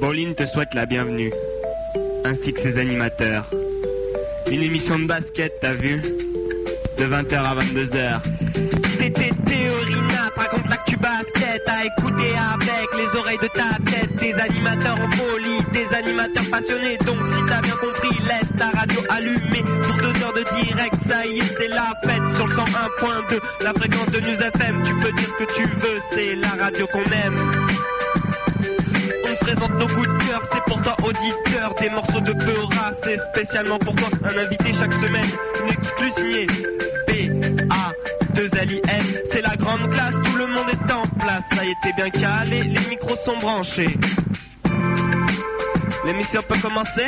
[0.00, 1.30] Bolin te souhaite la bienvenue,
[2.24, 3.44] ainsi que ses animateurs.
[4.50, 6.00] Une émission de basket, t'as vu
[6.96, 8.22] De 20h à 22h.
[8.98, 14.16] T'étais théorina, raconte l'actu basket à écouter avec les oreilles de ta tête.
[14.16, 16.96] Des animateurs en folie, des animateurs passionnés.
[17.04, 20.94] Donc si t'as bien compris, laisse ta radio allumée pour deux heures de direct.
[21.06, 24.82] Ça y est, c'est la fête sur le 101.2, la fréquence de News FM.
[24.82, 27.59] Tu peux dire ce que tu veux, c'est la radio qu'on aime.
[29.40, 33.78] Présente nos coups de cœur, c'est pour toi auditeur Des morceaux de Peura, c'est spécialement
[33.78, 35.28] pour toi Un invité chaque semaine,
[35.62, 36.46] une exclus signée
[37.08, 37.92] B, A,
[38.34, 39.22] 2 L, I, N.
[39.30, 42.62] C'est la grande classe, tout le monde est en place Ça y t'es bien calé,
[42.62, 43.96] les micros sont branchés.
[46.04, 47.06] L'émission peut commencer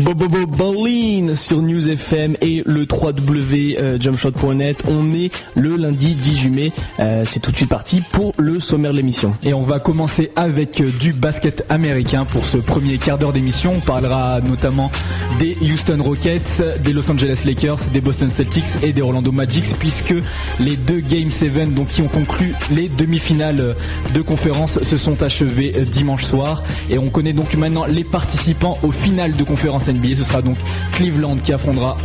[0.00, 4.82] Bobobo Bowling sur News FM et le 3w jumpshot.net.
[4.88, 6.72] On est le lundi 18 mai.
[7.00, 9.32] Euh, c'est tout de suite parti pour le sommaire de l'émission.
[9.42, 13.72] Et on va commencer avec euh, du basket américain pour ce premier quart d'heure d'émission.
[13.76, 14.90] On parlera notamment
[15.38, 20.14] des Houston Rockets, des Los Angeles Lakers, des Boston Celtics et des Orlando Magic puisque
[20.60, 23.76] les deux Game 7 donc, qui ont conclu les demi-finales
[24.14, 26.62] de conférence se sont achevées euh, dimanche soir.
[26.88, 29.99] Et on connaît donc maintenant les participants aux finales de conférence NBA.
[30.02, 30.56] Ce sera donc
[30.92, 31.96] Cleveland qui affrontera,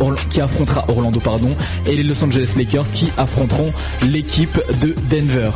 [0.88, 1.20] Orlando
[1.86, 5.50] et les Los Angeles Lakers qui affronteront l'équipe de Denver.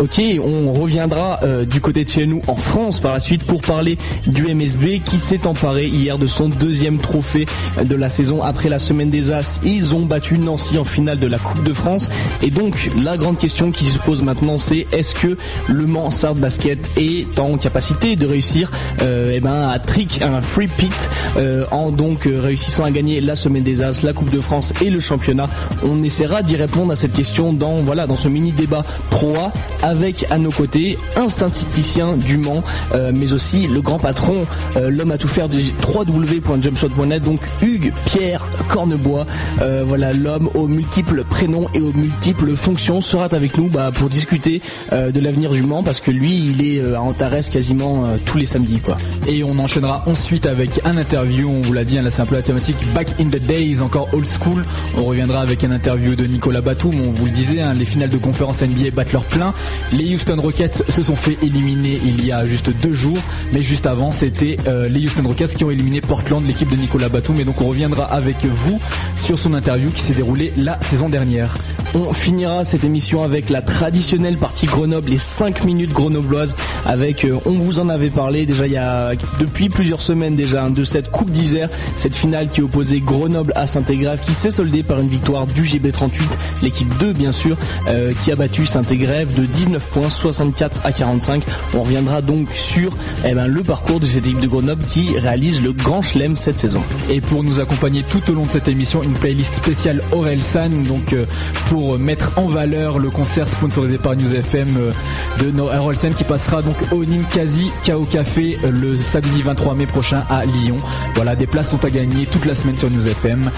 [0.00, 3.60] Ok, on reviendra euh, du côté de chez nous en France par la suite pour
[3.60, 7.46] parler du MSB qui s'est emparé hier de son deuxième trophée
[7.84, 9.60] de la saison après la semaine des As.
[9.64, 12.08] Ils ont battu Nancy en finale de la Coupe de France
[12.42, 15.36] et donc la grande question qui se pose maintenant c'est est-ce que
[15.68, 18.70] le Mans Sardes Basket est en capacité de réussir
[19.02, 23.20] euh, eh ben, à trick un free pit euh, en donc euh, réussissant à gagner
[23.20, 25.46] la semaine des As, la Coupe de France et le championnat.
[25.82, 29.52] On essaiera d'y répondre à cette question dans voilà dans ce mini débat pro A
[29.82, 32.62] avec à nos côtés un statisticien du Mans,
[32.94, 34.46] euh, mais aussi le grand patron,
[34.76, 39.26] euh, l'homme à tout faire du www.jumpshot.net, donc Hugues Pierre Cornebois.
[39.60, 44.08] Euh, voilà l'homme aux multiples prénoms et aux multiples fonctions sera avec nous bah, pour
[44.08, 44.60] discuter
[44.92, 48.38] euh, de l'avenir du Mans parce que lui il est euh, à Antares quasiment tous
[48.38, 48.96] les samedis quoi.
[49.26, 52.26] Et on enchaînera ensuite avec un interview, on vous l'a dit, hein, là c'est un
[52.26, 54.64] peu la thématique Back in the Days, encore old school.
[54.96, 58.10] On reviendra avec un interview de Nicolas Batum, on vous le disait, hein, les finales
[58.10, 59.54] de conférence NBA battent leur plein.
[59.92, 63.18] Les Houston Rockets se sont fait éliminer il y a juste deux jours,
[63.52, 64.56] mais juste avant c'était
[64.88, 67.38] les Houston Rockets qui ont éliminé Portland, l'équipe de Nicolas Batum.
[67.40, 68.80] Et donc on reviendra avec vous
[69.16, 71.54] sur son interview qui s'est déroulée la saison dernière.
[71.94, 77.38] On finira cette émission avec la traditionnelle partie Grenoble, les 5 minutes grenobloises avec, euh,
[77.44, 80.84] on vous en avait parlé déjà il y a depuis plusieurs semaines déjà hein, de
[80.84, 85.08] cette Coupe d'Isère, cette finale qui opposait Grenoble à Saint-Égrève qui s'est soldée par une
[85.08, 86.22] victoire du GB38,
[86.62, 87.58] l'équipe 2 bien sûr,
[87.88, 91.42] euh, qui a battu Saint-Égrève de 19 points, 64 à 45.
[91.74, 92.96] On reviendra donc sur
[93.26, 96.58] eh ben, le parcours de cette équipe de Grenoble qui réalise le grand chelem cette
[96.58, 96.82] saison.
[97.10, 100.82] Et pour nous accompagner tout au long de cette émission, une playlist spéciale Aurel San,
[100.84, 101.24] donc euh,
[101.68, 104.92] pour mettre en valeur le concert sponsorisé par News FM euh,
[105.40, 110.24] de Aurel qui passera donc au Ninkasi Kao Café euh, le samedi 23 mai prochain
[110.28, 110.76] à Lyon.
[111.14, 113.50] Voilà, des places sont à gagner toute la semaine sur News FM.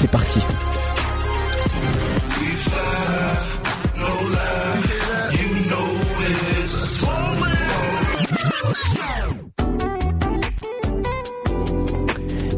[0.00, 0.40] C'est parti.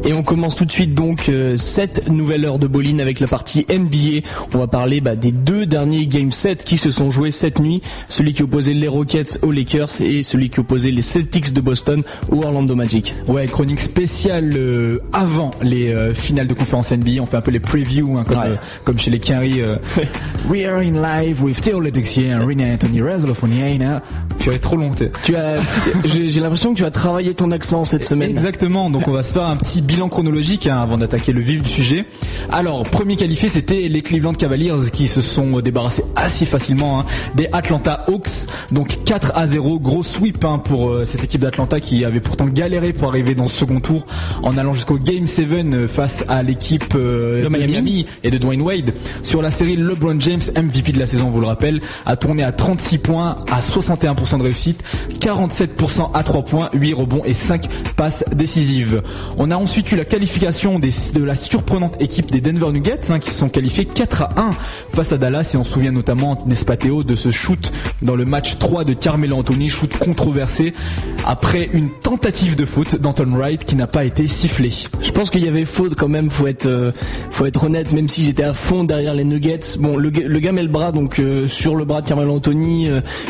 [0.05, 3.27] Et on commence tout de suite donc euh, cette nouvelle heure de Boline avec la
[3.27, 4.27] partie NBA.
[4.53, 7.81] On va parler bah, des deux derniers Game 7 qui se sont joués cette nuit.
[8.09, 12.03] Celui qui opposait les Rockets aux Lakers et celui qui opposait les Celtics de Boston
[12.29, 13.15] aux Orlando Magic.
[13.27, 17.21] Ouais, chronique spéciale euh, avant les euh, finales de conférence NBA.
[17.21, 18.47] On fait un peu les previews, hein, comme, Ouais.
[18.49, 19.61] euh, comme chez les Quinry.
[19.61, 19.75] euh,
[20.49, 22.99] We are in live with Theo Letexier and Rina Anthony
[24.43, 24.49] Razlofoniana.
[24.51, 24.91] Purée, trop long.
[25.23, 25.59] Tu as,
[26.03, 28.31] j'ai j'ai l'impression que tu as travaillé ton accent cette semaine.
[28.31, 31.63] Exactement, donc on va se faire un petit bilan chronologique hein, avant d'attaquer le vif
[31.63, 32.05] du sujet.
[32.51, 37.05] Alors, premier qualifié, c'était les Cleveland Cavaliers qui se sont débarrassés assez facilement hein,
[37.35, 38.47] des Atlanta Hawks.
[38.71, 42.47] Donc 4 à 0, gros sweep hein, pour euh, cette équipe d'Atlanta qui avait pourtant
[42.47, 44.05] galéré pour arriver dans ce second tour
[44.41, 48.05] en allant jusqu'au Game 7 euh, face à l'équipe euh, De Miami.
[48.23, 48.93] et de Dwayne Wade.
[49.21, 52.43] Sur la série, LeBron James, MVP de la saison, on vous le rappelle, a tourné
[52.43, 54.83] à 36 points, à 61% de réussite,
[55.19, 59.01] 47% à 3 points, 8 rebonds et 5 passes décisives.
[59.37, 63.19] On a ensuite eu la qualification des- de la surprenante équipe des Denver Nuggets hein,
[63.19, 64.51] qui se sont qualifiés 4 à 1
[64.93, 66.35] face à Dallas et on se souvient notamment
[66.79, 67.71] Théo, de ce shoot
[68.01, 70.73] dans le match 3 de Carmelo Anthony, shoot controversé
[71.25, 74.71] après une tentative de faute d'Anton Wright qui n'a pas été sifflée.
[75.01, 76.91] Je pense qu'il y avait faute quand même, faut être, euh,
[77.31, 79.77] faut être honnête, même si j'étais à fond derrière les Nuggets.
[79.79, 82.89] Bon, le, le gars met le bras donc euh, sur le bras de Carmelo Anthony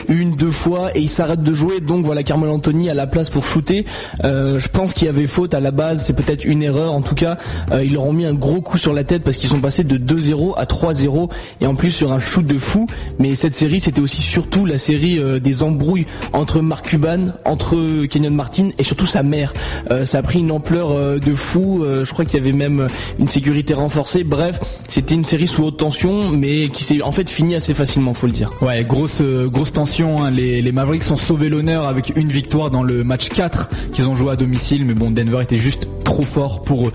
[0.10, 1.80] une, deux fois et il s'arrête de jouer.
[1.80, 3.86] Donc voilà, Carmelo Anthony a la place pour shooter.
[4.24, 6.94] je pense qu'il y avait faute à la base, c'est peut-être une erreur.
[6.94, 7.38] En tout cas,
[7.72, 9.98] ils leur ont mis un gros coup sur la tête parce qu'ils sont passés de
[9.98, 11.30] 2-0 à 3-0
[11.62, 12.88] et en plus sur un shoot de fou.
[13.20, 18.06] Mais cette série, c'était aussi surtout la série euh, des embrouilles entre Mark Cuban, entre
[18.06, 19.54] Kenyon Martin et surtout sa mère.
[19.92, 21.84] Euh, ça a pris une ampleur euh, de fou.
[21.86, 22.88] je crois qu'il y avait même
[23.20, 24.24] une sécurité renforcée.
[24.24, 28.14] Bref, c'était une série sous haute tension, mais qui s'est en fait fini assez facilement,
[28.14, 28.52] faut le dire.
[28.62, 30.24] Ouais, grosse grosse tension.
[30.24, 30.32] Hein.
[30.32, 34.16] Les, les Mavericks ont sauvé l'honneur avec une victoire dans le match 4 qu'ils ont
[34.16, 36.94] joué à domicile, mais bon, Denver était juste trop fort pour eux.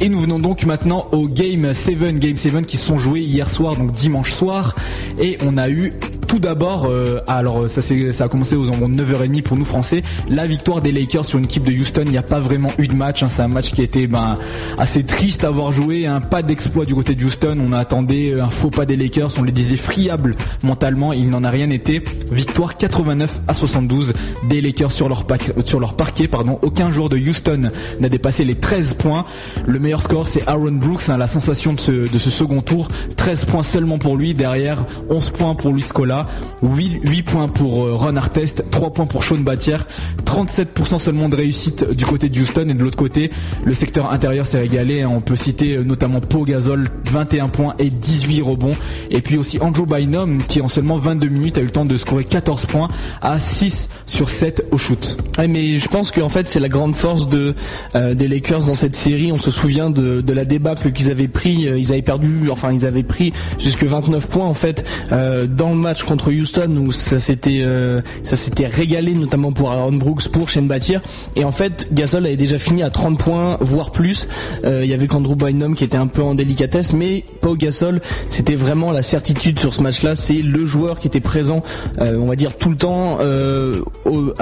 [0.00, 3.76] Et nous venons donc maintenant au Game 7, Game 7 qui sont joués hier soir,
[3.76, 4.76] donc dimanche soir.
[5.18, 5.92] Et on a eu
[6.26, 10.02] tout d'abord, euh, alors ça, ça a commencé aux environs de 9h30 pour nous français,
[10.28, 12.02] la victoire des Lakers sur une équipe de Houston.
[12.06, 13.28] Il n'y a pas vraiment eu de match, hein.
[13.30, 14.34] c'est un match qui a été ben,
[14.76, 17.56] assez triste à avoir joué, un pas d'exploit du côté de Houston.
[17.64, 20.34] On attendait un faux pas des Lakers, on les disait friables
[20.64, 22.02] mentalement, il n'en a rien été.
[22.32, 24.12] Victoire 89 à 72
[24.48, 25.26] des Lakers sur leur,
[25.64, 26.28] sur leur parquet.
[26.28, 26.58] Pardon.
[26.62, 29.24] Aucun joueur de Houston n'a dépassé les 13 points.
[29.66, 32.88] Le meilleur score c'est Aaron Brooks, hein, la sensation de ce, de ce second tour.
[33.16, 36.26] 13 points seulement pour lui, derrière 11 points pour Luis Scola,
[36.62, 39.86] 8, points pour euh, Ron Artest, 3 points pour Sean Batière,
[40.24, 43.30] 37% seulement de réussite du côté de Houston et de l'autre côté,
[43.64, 45.02] le secteur intérieur s'est régalé.
[45.02, 45.10] Hein.
[45.14, 48.74] On peut citer euh, notamment Pau Gasol, 21 points et 18 rebonds.
[49.10, 51.96] Et puis aussi Andrew Bynum qui en seulement 22 minutes a eu le temps de
[51.96, 52.88] scorer 14 points
[53.22, 55.16] à 6 sur 7 au shoot.
[55.48, 57.54] Mais je pense qu'en fait c'est la grande force de
[57.94, 59.32] euh, des Lakers dans cette série.
[59.32, 61.68] On se souvient de, de la débâcle qu'ils avaient pris.
[61.76, 66.02] Ils avaient perdu, enfin ils avaient pris jusque 29 points en fait dans le match
[66.02, 68.36] contre Houston où ça s'était euh, ça
[68.68, 70.98] régalé notamment pour Aaron Brooks, pour Shane Battier
[71.36, 74.26] et en fait Gasol avait déjà fini à 30 points voire plus.
[74.64, 78.00] Euh, il y avait qu'Andrew Bynum qui était un peu en délicatesse mais Pau Gasol
[78.28, 80.14] c'était vraiment la certitude sur ce match-là.
[80.14, 81.62] C'est le joueur qui était présent,
[82.00, 82.93] euh, on va dire tout le temps,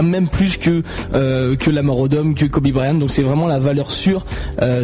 [0.02, 0.82] même plus que
[1.54, 2.94] que Lamar Odom, que Kobe Bryant.
[2.94, 4.24] Donc c'est vraiment la valeur sûre.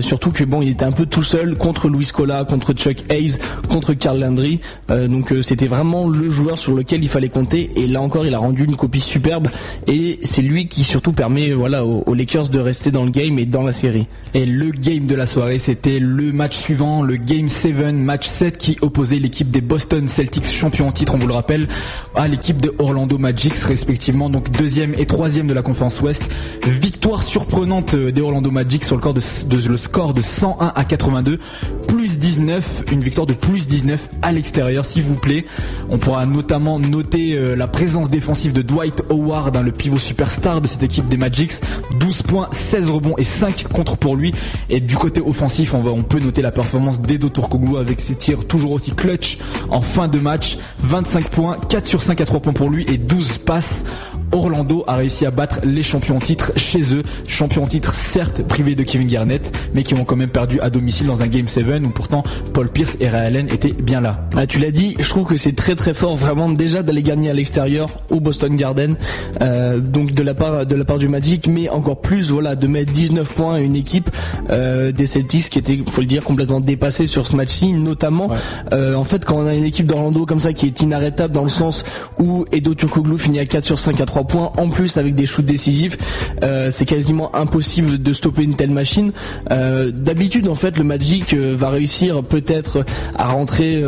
[0.00, 3.38] surtout que bon il était un peu tout seul contre Louis Cola, contre Chuck Hayes,
[3.68, 4.60] contre Carl Landry.
[4.88, 7.70] donc c'était vraiment le joueur sur lequel il fallait compter.
[7.76, 9.48] Et là encore, il a rendu une copie superbe.
[9.86, 13.46] Et c'est lui qui surtout permet voilà aux, Lakers de rester dans le game et
[13.46, 14.06] dans la série.
[14.34, 18.58] Et le game de la soirée, c'était le match suivant, le Game 7, match 7
[18.58, 21.68] qui opposait l'équipe des Boston Celtics champions en titre, on vous le rappelle,
[22.14, 26.22] à l'équipe de Orlando Magic, respectivement, donc deuxième et troisième de la conférence Ouest.
[26.66, 31.38] Victoire surprenante des Orlando Magic sur le, score de, le score de 101 à 82,
[31.86, 35.46] plus 19, une victoire de plus 19 à l'extérieur, s'il vous plaît.
[35.88, 40.60] On pourra notamment noter euh, la présence défensive de Dwight Howard, hein, le pivot superstar
[40.60, 41.52] de cette équipe des Magics.
[41.98, 44.32] 12 points, 16 rebonds et 5 contre pour lui.
[44.70, 48.14] Et du côté offensif, on, va, on peut noter la performance d'Edo Turkoglu avec ses
[48.14, 49.38] tirs toujours aussi clutch
[49.70, 50.58] en fin de match.
[50.80, 54.17] 25 points, 4 sur 5 à 3 points pour lui et 12 passes.
[54.32, 57.02] Orlando a réussi à battre les champions en titre chez eux.
[57.26, 60.70] Champions en titre certes privés de Kevin Garnett, mais qui ont quand même perdu à
[60.70, 62.22] domicile dans un Game 7 où pourtant
[62.54, 64.28] Paul Pierce et Ray Allen étaient bien là.
[64.36, 67.30] Ah, tu l'as dit, je trouve que c'est très très fort vraiment déjà d'aller gagner
[67.30, 68.96] à l'extérieur au Boston Garden,
[69.42, 72.66] euh, donc de la part de la part du Magic, mais encore plus voilà de
[72.66, 74.10] mettre 19 points à une équipe
[74.50, 78.28] euh, des Celtics qui était, faut le dire, complètement dépassée sur ce match-ci, notamment
[78.72, 81.42] euh, en fait quand on a une équipe d'Orlando comme ça qui est inarrêtable dans
[81.42, 81.84] le sens
[82.18, 85.26] où Edo Turkoglu finit à 4 sur 5 à 3 points en plus avec des
[85.26, 85.98] shoots décisifs
[86.42, 89.12] euh, c'est quasiment impossible de stopper une telle machine.
[89.50, 92.84] Euh, d'habitude en fait le Magic euh, va réussir peut-être
[93.16, 93.82] à rentrer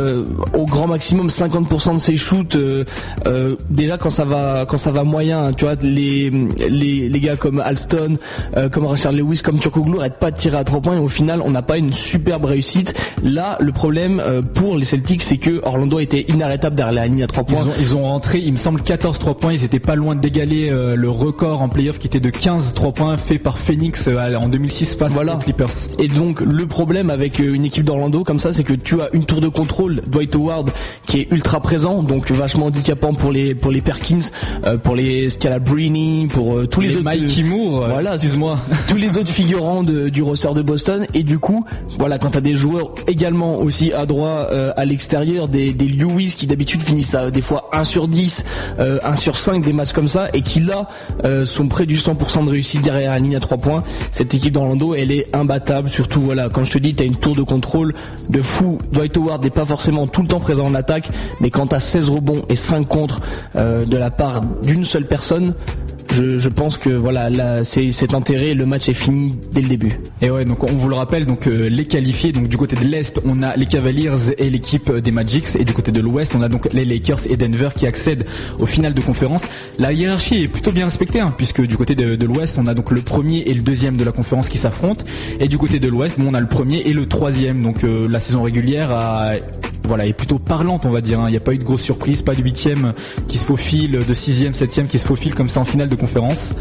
[0.53, 2.57] au grand maximum 50% de ses shoots
[3.69, 7.59] déjà quand ça va quand ça va moyen hein, tu vois les, les, gars comme
[7.59, 8.17] Alston
[8.71, 11.41] comme Richard Lewis comme Turkoglu n'arrêtent pas de tirer à 3 points et au final
[11.43, 12.93] on n'a pas une superbe réussite.
[13.23, 14.21] Là le problème
[14.53, 17.59] pour les Celtics c'est que Orlando était inarrêtable derrière la ligne à 3 points.
[17.63, 20.15] Ils ont, ils ont rentré il me semble 14 3 points ils étaient pas loin
[20.15, 23.57] de d'égaler euh, le record en playoff qui était de 15 3 points fait par
[23.57, 25.71] Phoenix euh, en 2006 face aux Clippers.
[25.99, 29.09] Et donc le problème avec euh, une équipe d'Orlando comme ça, c'est que tu as
[29.13, 30.69] une tour de contrôle Dwight Howard
[31.07, 34.29] qui est ultra présent, donc vachement handicapant pour les pour les Perkins,
[34.83, 39.83] pour les Scalabrini, pour tous les, autres Mikey Moore, voilà, excuse-moi, tous les autres figurants
[39.83, 41.07] du roster de Boston.
[41.15, 41.65] Et du coup,
[41.97, 46.35] voilà, quand tu as des joueurs également aussi à droit à l'extérieur, des, des Lewis
[46.37, 48.45] qui d'habitude finissent à des fois 1 sur 10,
[48.77, 50.87] 1 sur 5 des matchs comme ça et qui là
[51.45, 54.93] sont près du 100% de réussite derrière la ligne à 3 points, cette équipe d'Orlando,
[54.95, 55.89] elle est imbattable.
[55.89, 57.93] Surtout voilà, quand je te dis, t'as une tour de contrôle
[58.29, 58.79] de fou.
[58.91, 62.09] Dwight Howard n'est pas forcément tout le temps présent en attaque, mais quand t'as 16
[62.09, 63.21] rebonds et 5 contre
[63.55, 65.53] de la part d'une seule personne,
[66.13, 69.99] je, pense que voilà, là, c'est enterré, le match est fini dès le début.
[70.21, 72.83] Et ouais, donc on vous le rappelle, donc euh, les qualifiés, donc du côté de
[72.83, 76.41] l'est, on a les Cavaliers et l'équipe des Magics, et du côté de l'ouest, on
[76.41, 78.25] a donc les Lakers et Denver qui accèdent
[78.59, 79.43] au final de conférence.
[79.79, 82.91] La hiérarchie est plutôt bien respectée, hein, puisque du côté de, l'ouest, on a donc
[82.91, 85.05] le premier et le deuxième de la conférence qui s'affrontent,
[85.39, 87.61] et du côté de l'ouest, on a le premier et le troisième.
[87.61, 89.33] Donc euh, la saison régulière a
[89.83, 91.19] voilà, est plutôt parlante, on va dire.
[91.19, 91.25] Hein.
[91.27, 92.93] Il n'y a pas eu de grosse surprise, pas de huitième
[93.27, 96.51] qui se faufile, de sixième, septième qui se faufile comme ça en finale de conférence.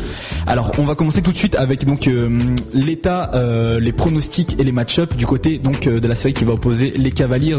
[0.46, 2.38] Alors, on va commencer tout de suite avec donc euh,
[2.72, 6.44] l'état, euh, les pronostics et les match-up du côté donc euh, de la série qui
[6.44, 7.56] va opposer les Cavaliers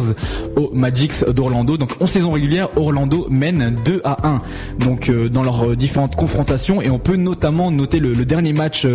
[0.55, 1.77] aux Magics d'Orlando.
[1.77, 4.41] Donc en saison régulière, Orlando mène 2 à 1.
[4.79, 8.87] Donc dans leurs différentes confrontations et on peut notamment noter le, dernier match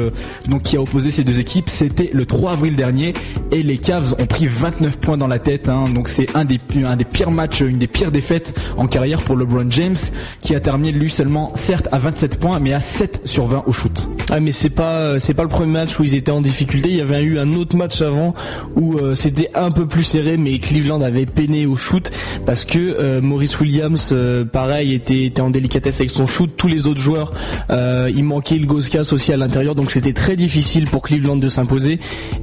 [0.62, 3.12] qui a opposé ces deux équipes, c'était le 3 avril dernier
[3.50, 5.68] et les Cavs ont pris 29 points dans la tête.
[5.68, 5.85] Hein.
[5.94, 9.36] donc c'est un des un des pires matchs, une des pires défaites en carrière pour
[9.36, 9.96] LeBron James,
[10.40, 13.72] qui a terminé lui seulement, certes à 27 points, mais à 7 sur 20 au
[13.72, 14.08] shoot.
[14.30, 16.88] Ah mais c'est pas c'est pas le premier match où ils étaient en difficulté.
[16.90, 18.34] Il y avait eu un autre match avant
[18.75, 22.10] où euh, c'était un peu plus serré, mais Cleveland avait peiné au shoot
[22.44, 26.50] parce que euh, Maurice Williams, euh, pareil, était, était en délicatesse avec son shoot.
[26.56, 27.32] Tous les autres joueurs,
[27.70, 31.98] il manquait le Goskas aussi à l'intérieur, donc c'était très difficile pour Cleveland de s'imposer.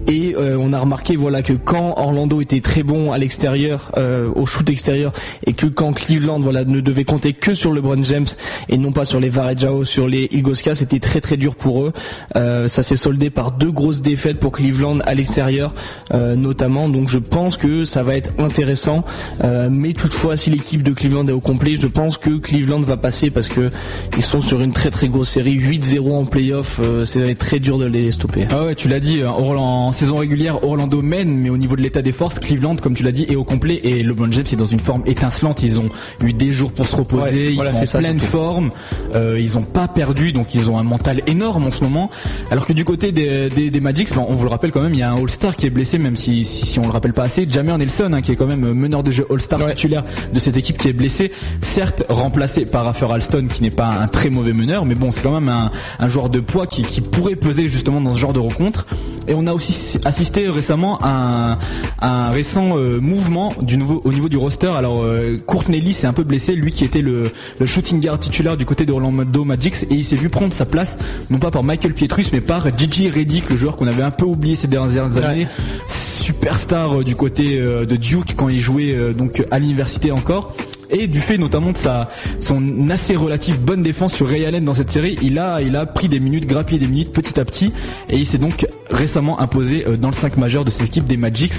[0.08, 3.92] Et on a remarqué voilà que quand Orlando était très bon à l'extérieur
[4.36, 5.14] au shoot extérieur
[5.46, 8.28] et que quand Cleveland voilà ne devait compter que sur LeBron James
[8.70, 11.94] et non pas sur les Varejao, sur les Ilgoska, c'était très très dur pour eux.
[12.36, 15.74] Euh, ça s'est soldé par deux grosses défaites pour Cleveland à l'extérieur
[16.14, 16.90] euh, notamment.
[16.90, 19.04] Donc je pense que ça va être intéressant.
[19.44, 22.98] Euh, mais toutefois, si l'équipe de Cleveland est au complet, je pense que Cleveland va
[22.98, 23.70] passer parce que
[24.18, 26.80] ils sont sur une très très grosse série, 8-0 en playoff.
[26.84, 28.48] Euh, c'est très dur de les stopper.
[28.52, 29.24] Ah ouais, tu l'as dit.
[29.24, 33.04] En saison régulière, Orlando mène, mais au niveau de l'état des forces, Cleveland, comme tu
[33.04, 35.62] l'as dit, est au complet et LeBron James est dans une forme étincelante.
[35.62, 35.90] Ils ont
[36.24, 38.70] eu des jours pour se reposer, ils sont en pleine forme,
[39.14, 42.10] euh, ils ont pas perdu, donc ils ont un mental énorme en ce moment.
[42.50, 45.00] Alors que du côté des, des, des Magics, on vous le rappelle quand même, il
[45.00, 47.24] y a un All-Star qui est blessé, même si, si, si on le rappelle pas
[47.24, 47.46] assez.
[47.50, 50.78] Jammer Nelson, hein, qui est quand même meneur de jeu All-Star titulaire de cette équipe
[50.78, 51.32] qui est blessé,
[51.62, 55.22] certes remplacé par Raffer Alston, qui n'est pas un très mauvais meneur, mais bon, c'est
[55.22, 58.34] quand même un, un joueur de poids qui, qui pourrait peser justement dans ce genre
[58.34, 58.88] de rencontre.
[59.28, 61.58] Et on a aussi assisté récemment à un,
[62.02, 64.72] un récent euh, mouvement du au niveau du roster.
[64.76, 67.26] Alors euh, Courtney Lee s'est un peu blessé, lui qui était le,
[67.60, 70.66] le shooting guard titulaire du côté de Orlando Magic, et il s'est vu prendre sa
[70.66, 70.98] place,
[71.30, 74.26] non pas par Michael Pietrus, mais par Gigi Reddick, le joueur qu'on avait un peu
[74.26, 75.48] oublié ces dernières années,
[75.90, 80.56] superstar euh, du côté euh, de Duke quand il jouait donc à l'université encore
[80.90, 82.10] et du fait notamment de sa
[82.40, 85.86] son assez relative bonne défense sur Ray Allen dans cette série, il a il a
[85.86, 87.74] pris des minutes, grappillé des minutes petit à petit
[88.10, 91.54] et il s'est donc récemment imposé dans le 5 majeur de cette équipe des Magics.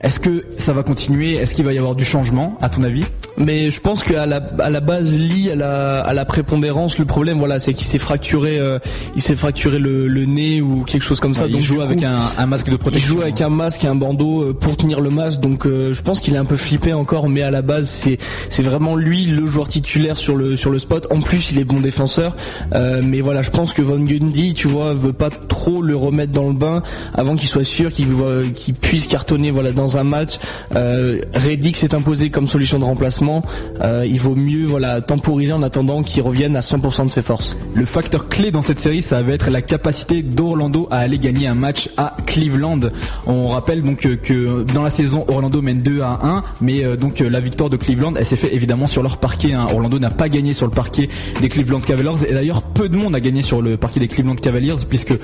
[0.00, 1.34] Est-ce que ça va continuer?
[1.34, 3.04] Est-ce qu'il va y avoir du changement, à ton avis?
[3.36, 7.04] Mais je pense qu'à la, à la base, lié à la, à la prépondérance, le
[7.04, 8.78] problème, voilà, c'est qu'il s'est fracturé, euh,
[9.14, 11.46] il s'est fracturé le, le, nez ou quelque chose comme ça.
[11.46, 13.08] donc il joue avec un, un, masque de protection.
[13.08, 15.40] Il joue avec un masque et un bandeau euh, pour tenir le masque.
[15.40, 18.18] Donc euh, je pense qu'il est un peu flippé encore, mais à la base, c'est
[18.48, 21.06] c'est vraiment lui le joueur titulaire sur le sur le spot.
[21.10, 22.36] En plus, il est bon défenseur.
[22.72, 26.48] mais voilà, je pense que Von Gundy, tu vois, veut pas trop le remettre dans
[26.48, 26.82] le bain
[27.14, 28.08] avant qu'il soit sûr qu'il
[28.54, 30.38] qu'il puisse cartonner, voilà, dans un match.
[30.74, 33.42] Euh, Reddick s'est imposé comme solution de remplacement.
[33.80, 37.56] Euh, il vaut mieux voilà temporiser en attendant qu'il revienne à 100% de ses forces.
[37.74, 41.46] Le facteur clé dans cette série, ça va être la capacité d'Orlando à aller gagner
[41.46, 42.80] un match à Cleveland.
[43.26, 47.20] On rappelle donc que dans la saison, Orlando mène 2 à 1, mais euh, donc
[47.20, 49.52] la victoire de Cleveland, elle s'est fait évidemment sur leur parquet.
[49.52, 49.66] Hein.
[49.72, 51.08] Orlando n'a pas gagné sur le parquet
[51.40, 54.34] des Cleveland Cavaliers et d'ailleurs peu de monde a gagné sur le parquet des Cleveland
[54.34, 55.14] Cavaliers puisque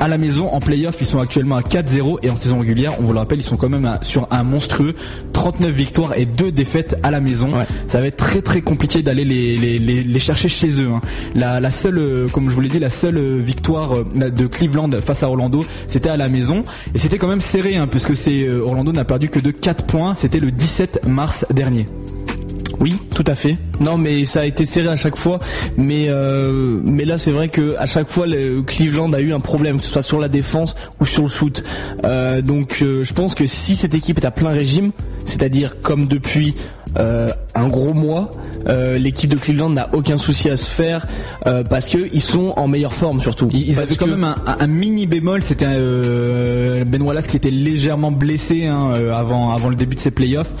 [0.00, 3.02] à la maison en playoff ils sont actuellement à 4-0 et en saison régulière, on
[3.02, 4.94] vous le rappelle, ils sont quand même sur un monstrueux
[5.32, 7.48] 39 victoires et 2 défaites à la maison.
[7.88, 10.90] Ça va être très très compliqué d'aller les, les, les, chercher chez eux.
[10.94, 11.00] Hein.
[11.34, 14.46] La, la, seule, euh, comme je vous l'ai dit, la seule euh, victoire euh, de
[14.46, 18.16] Cleveland face à Orlando, c'était à la maison et c'était quand même serré hein, puisque
[18.16, 20.14] c'est Orlando n'a perdu que de 4 points.
[20.14, 21.86] C'était le 17 mars dernier.
[22.80, 23.56] Oui, tout à fait.
[23.80, 25.38] Non, mais ça a été serré à chaque fois.
[25.76, 29.40] Mais euh, mais là, c'est vrai que à chaque fois, le Cleveland a eu un
[29.40, 31.64] problème, que ce soit sur la défense ou sur le shoot.
[32.04, 34.92] Euh, donc, euh, je pense que si cette équipe est à plein régime,
[35.26, 36.54] c'est-à-dire comme depuis
[36.96, 38.30] un gros mois,
[38.96, 41.08] l'équipe de Cleveland n'a aucun souci à se faire
[41.42, 43.48] parce que ils sont en meilleure forme surtout.
[43.52, 48.92] Ils, avaient quand même un, mini bémol, c'était Ben Wallace qui était légèrement blessé hein,
[49.12, 50.54] avant avant le début de ses playoffs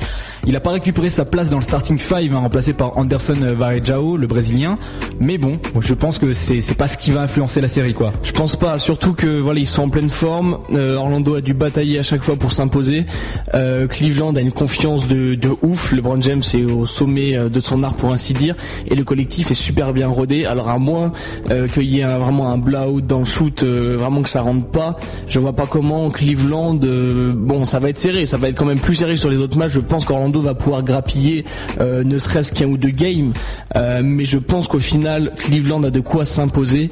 [0.46, 4.18] Il n'a pas récupéré sa place dans le starting five, hein, remplacé par Anderson Varejao,
[4.18, 4.78] le Brésilien.
[5.20, 8.12] Mais bon, je pense que c'est pas ce qui va influencer la série, quoi.
[8.22, 10.58] Je pense pas, surtout que voilà, ils sont en pleine forme.
[10.72, 13.06] Euh, Orlando a dû batailler à chaque fois pour s'imposer.
[13.54, 15.92] Euh, Cleveland a une confiance de, de ouf.
[15.92, 18.54] LeBron James est au sommet euh, de son art pour ainsi dire,
[18.90, 20.44] et le collectif est super bien rodé.
[20.44, 21.12] Alors à moins
[21.72, 24.96] qu'il y ait vraiment un blowout dans le shoot, vraiment que ça rentre pas,
[25.28, 26.80] je vois pas comment Cleveland.
[27.34, 29.56] bon, ça va être serré, ça va être quand même plus serré sur les autres
[29.56, 29.72] matchs.
[29.72, 31.44] Je pense qu'Orlando va pouvoir grappiller,
[31.80, 33.32] ne serait-ce qu'un ou deux games,
[34.02, 36.90] mais je pense qu'au final, Cleveland a de quoi s'imposer.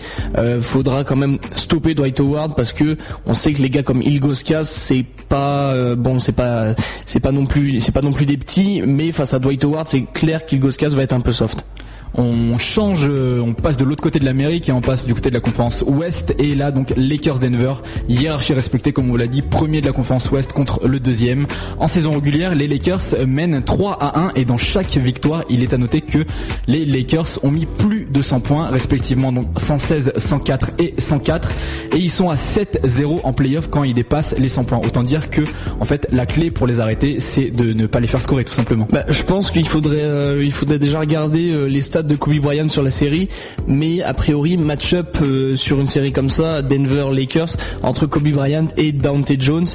[0.61, 2.97] faudra quand même stopper Dwight Howard parce que
[3.27, 6.75] on sait que les gars comme Ilgoskas, c'est pas euh, bon, c'est pas
[7.07, 9.87] c'est pas non plus c'est pas non plus des petits, mais face à Dwight Howard,
[9.87, 11.65] c'est clair qu'Ilgoskas va être un peu soft
[12.15, 15.31] on change, euh, on passe de l'autre côté de l'Amérique et on passe du côté
[15.31, 16.35] de la conférence Ouest.
[16.39, 17.75] Et là, donc, Lakers Denver,
[18.09, 21.47] hiérarchie respectée, comme on l'a dit, premier de la conférence Ouest contre le deuxième.
[21.79, 25.73] En saison régulière, les Lakers mènent 3 à 1 et dans chaque victoire, il est
[25.73, 26.19] à noter que
[26.67, 31.53] les Lakers ont mis plus de 100 points, respectivement donc 116, 104 et 104.
[31.93, 34.81] Et ils sont à 7-0 en playoff quand ils dépassent les 100 points.
[34.85, 35.43] Autant dire que,
[35.81, 38.53] en fait, la clé pour les arrêter, c'est de ne pas les faire scorer, tout
[38.53, 38.87] simplement.
[38.91, 42.83] Bah, je pense qu'il faudrait, euh, déjà regarder euh, les stats de Kobe Bryant sur
[42.83, 43.29] la série,
[43.67, 48.67] mais a priori match-up euh, sur une série comme ça, Denver Lakers entre Kobe Bryant
[48.77, 49.67] et Dante Jones.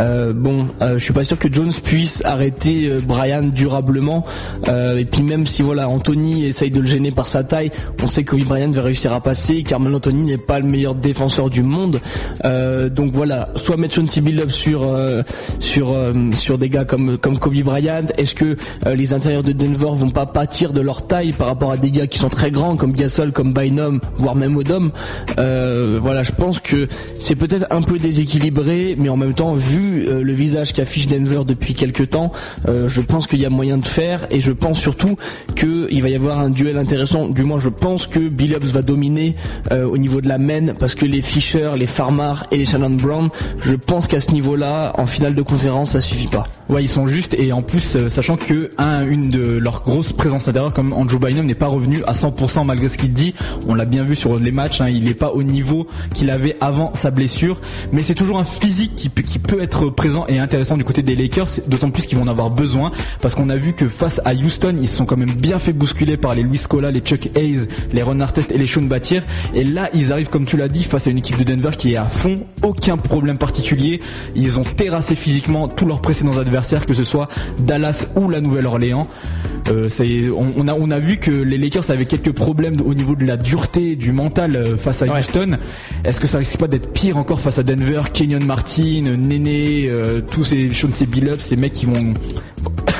[0.00, 4.24] Euh, bon, euh, je suis pas sûr que Jones puisse arrêter Bryant durablement.
[4.66, 7.70] et puis même si voilà Anthony essaye de le gêner par sa taille,
[8.02, 9.62] on sait que Kobe Bryant va réussir à passer.
[9.62, 12.00] Carmelo Anthony n'est pas le meilleur défenseur du monde.
[12.42, 14.86] donc voilà, soit mettre Chauncey Billups sur
[15.60, 15.94] sur
[16.32, 18.06] sur des gars comme comme Kobe Bryant.
[18.18, 21.73] Est-ce que les intérieurs de Denver vont pas pâtir de leur taille par rapport à
[21.76, 24.90] des gars qui sont très grands comme Gasol, comme Bynum, voire même Odom.
[25.38, 30.06] Euh, voilà, je pense que c'est peut-être un peu déséquilibré, mais en même temps, vu
[30.06, 32.32] euh, le visage qu'affiche Denver depuis quelques temps,
[32.68, 35.16] euh, je pense qu'il y a moyen de faire et je pense surtout
[35.56, 37.28] qu'il va y avoir un duel intéressant.
[37.28, 39.36] Du moins, je pense que Billups va dominer
[39.70, 43.30] au niveau de la main parce que les Fisher, les Farmar et les Shannon Brown,
[43.60, 46.44] je pense qu'à ce niveau-là, en finale de conférence, ça suffit pas.
[46.68, 50.48] Ouais, ils sont justes et en plus, sachant que un, une de leurs grosses présences
[50.48, 53.34] intérieures comme Andrew Bynum n'est pas revenu à 100% malgré ce qu'il dit.
[53.68, 56.56] On l'a bien vu sur les matchs, hein, il n'est pas au niveau qu'il avait
[56.60, 57.60] avant sa blessure.
[57.92, 61.48] Mais c'est toujours un physique qui, peut être présent et intéressant du côté des Lakers,
[61.66, 64.76] d'autant plus qu'ils vont en avoir besoin parce qu'on a vu que face à Houston,
[64.78, 67.66] ils se sont quand même bien fait bousculer par les Luis Scola, les Chuck Hayes,
[67.92, 69.20] les Ron Artest et les Sean Battier.
[69.54, 71.92] Et là, ils arrivent, comme tu l'as dit, face à une équipe de Denver qui
[71.92, 74.00] est à fond, aucun problème particulier.
[74.34, 79.08] Ils ont terrassé physiquement tous leurs précédents adversaires, que ce soit Dallas ou la Nouvelle-Orléans.
[79.70, 79.88] Euh,
[80.36, 83.36] on, a, on a vu que les Lakers avaient quelques problèmes au niveau de la
[83.36, 85.58] dureté, du mental euh, face à Houston.
[86.04, 90.20] Est-ce que ça risque pas d'être pire encore face à Denver, Kenyon Martin, Néné, euh,
[90.20, 92.14] tous ces Chauncey Billups, ces mecs qui vont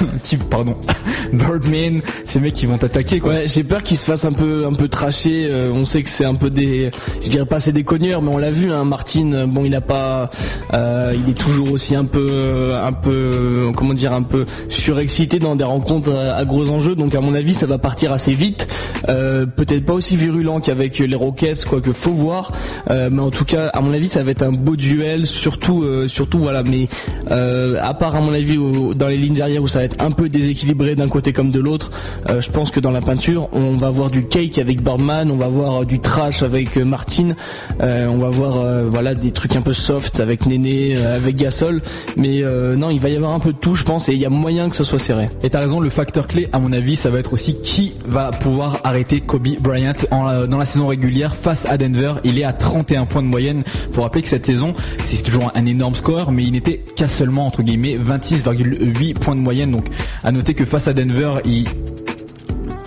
[0.50, 0.74] pardon,
[1.32, 3.46] Birdman, ces mecs qui vont t'attaquer quoi.
[3.46, 5.46] J'ai peur qu'ils se fassent un peu un peu tracher.
[5.48, 6.90] Euh, on sait que c'est un peu des,
[7.22, 8.72] je dirais pas c'est des cogneurs, mais on l'a vu.
[8.72, 10.30] Hein, Martin, bon, il a pas,
[10.72, 15.56] euh, il est toujours aussi un peu un peu comment dire un peu surexcité dans
[15.56, 16.94] des rencontres à, gros enjeux.
[16.94, 18.68] Donc à mon avis, ça va partir assez vite.
[19.08, 22.52] Euh, peut-être pas aussi virulent qu'avec les Rockets, quoique faut voir.
[22.88, 26.38] mais en tout cas, à mon avis, ça va être un beau duel, surtout surtout
[26.38, 26.62] voilà.
[26.62, 26.88] Mais
[27.30, 28.58] à part à mon avis
[28.94, 31.60] dans les lignes arrière où ça va être un peu déséquilibré d'un côté comme de
[31.60, 31.90] l'autre.
[32.28, 35.36] Euh, je pense que dans la peinture, on va voir du cake avec Birdman, on
[35.36, 37.34] va voir euh, du trash avec euh, Martin,
[37.80, 41.82] on va voir voilà des trucs un peu soft avec Néné, avec Gasol.
[42.16, 42.42] Mais
[42.76, 44.30] non, il va y avoir un peu de tout, je pense, et il y a
[44.30, 45.28] moyen que ça soit serré.
[45.42, 48.30] Et t'as raison, le facteur clé, à mon avis, ça va être aussi qui va
[48.30, 52.14] pouvoir arrêter Kobe Bryant dans la saison régulière face à Denver.
[52.24, 53.62] Il est à 31 points de moyenne.
[53.92, 57.46] Faut rappeler que cette saison, c'est toujours un énorme score, mais il n'était qu'à seulement
[57.46, 59.86] entre guillemets 26,8 points de moyenne donc
[60.24, 61.64] à noter que face à Denver, il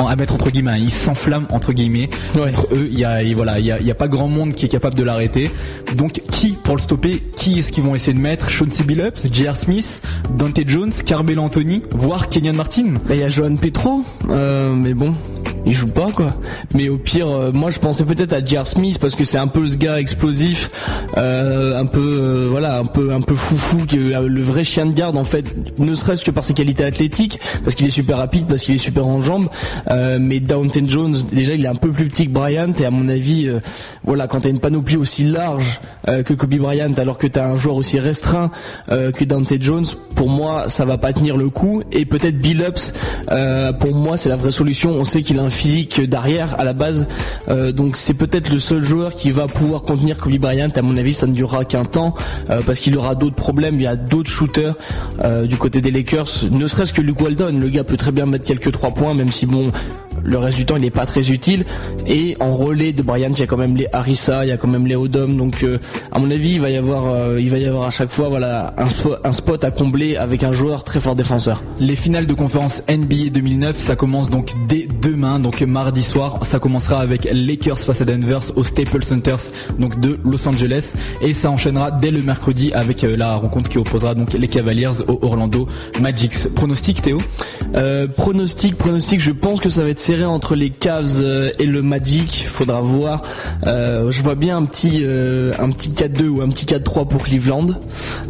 [0.05, 2.09] à mettre entre guillemets, hein, il s'enflamme entre guillemets.
[2.35, 4.95] Entre eux, il y a voilà, il y a, pas grand monde qui est capable
[4.95, 5.49] de l'arrêter.
[5.95, 8.49] Donc qui pour le stopper Qui est-ce qu'ils vont essayer de mettre?
[8.49, 9.55] Chauncey Billups, J.R.
[9.55, 10.01] Smith,
[10.35, 12.93] Dante Jones, Carmelo Anthony, voire Kenyon Martin?
[13.07, 15.15] Bah, il y a Johan Petro, euh, mais bon,
[15.65, 16.33] il joue pas quoi.
[16.73, 18.65] Mais au pire, euh, moi je pensais peut-être à J.R.
[18.65, 20.69] Smith parce que c'est un peu ce gars explosif,
[21.17, 25.17] euh, un peu euh, voilà, un peu un peu foufou, le vrai chien de garde
[25.17, 28.63] en fait, ne serait-ce que par ses qualités athlétiques, parce qu'il est super rapide, parce
[28.63, 29.49] qu'il est super en jambes.
[30.19, 33.09] mais Downton Jones, déjà il est un peu plus petit que Bryant et à mon
[33.09, 33.49] avis,
[34.03, 37.75] voilà, quand t'as une panoplie aussi large que Kobe Bryant, alors que t'as un joueur
[37.75, 38.51] aussi restreint
[38.89, 41.81] que Downton Jones, pour moi ça va pas tenir le coup.
[41.91, 42.93] Et peut-être Billups,
[43.79, 44.91] pour moi c'est la vraie solution.
[44.91, 47.07] On sait qu'il a physique d'arrière à la base.
[47.73, 50.69] donc c'est peut-être le seul joueur qui va pouvoir contenir Kobe Bryant.
[50.75, 52.13] À mon avis, ça ne durera qu'un temps
[52.65, 53.75] parce qu'il aura d'autres problèmes.
[53.75, 54.75] Il y a d'autres shooters
[55.45, 56.45] du côté des Lakers.
[56.51, 59.31] Ne serait-ce que Luke Walton, le gars peut très bien mettre quelques trois points, même
[59.31, 59.71] si bon,
[60.27, 61.65] le reste du temps il n'est pas très utile.
[62.05, 64.57] Et en relais de Bryant, il y a quand même les Harissa, il y a
[64.57, 65.35] quand même les Odom.
[65.35, 65.65] Donc
[66.11, 68.75] à mon avis, il va y avoir, il va y avoir à chaque fois voilà
[68.77, 71.63] un, spot à combler avec un joueur très fort défenseur.
[71.79, 76.45] Les finales de conférence NBA 2009, ça commence donc dès demain, donc mardi soir.
[76.45, 79.35] Ça commencera avec Lakers face à Denver au Staples Center
[79.79, 83.77] donc de Los Angeles et ça enchaînera dès le mercredi avec euh, la rencontre qui
[83.77, 85.67] opposera donc les Cavaliers au Orlando
[86.01, 86.31] Magic.
[86.55, 87.19] Pronostic Théo?
[87.75, 89.19] Euh, Pronostic, pronostic.
[89.19, 92.45] Je pense que ça va être serré entre les Cavs euh, et le Magic.
[92.47, 93.21] Faudra voir.
[93.63, 97.67] je vois bien un petit un petit 4-2 ou un petit 4-3 pour Cleveland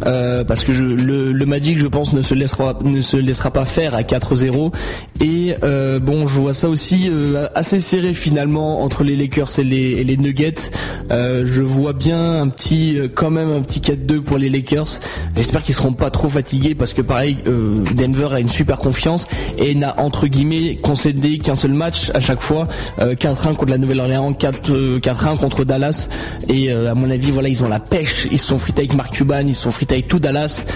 [0.02, 3.94] parce que je, le, Magic, je pense, ne se laissera ne se laissera pas faire
[3.94, 4.72] à 4-0
[5.20, 9.64] et euh, bon je vois ça aussi euh, assez serré finalement entre les Lakers et
[9.64, 10.70] les, Nuggets
[11.10, 15.00] euh, je vois bien un petit quand même un petit 4-2 pour les Lakers
[15.36, 19.26] j'espère qu'ils seront pas trop fatigués parce que pareil Denver a une super confiance
[19.58, 24.32] et n'a entre guillemets concédé qu'un seul match à chaque fois 4-1 contre la Nouvelle-Orléans
[24.32, 26.08] 4-1 contre Dallas
[26.48, 29.12] et à mon avis voilà ils ont la pêche ils se sont frités avec Mark
[29.12, 30.66] Cuban ils se sont frités avec tout Dallas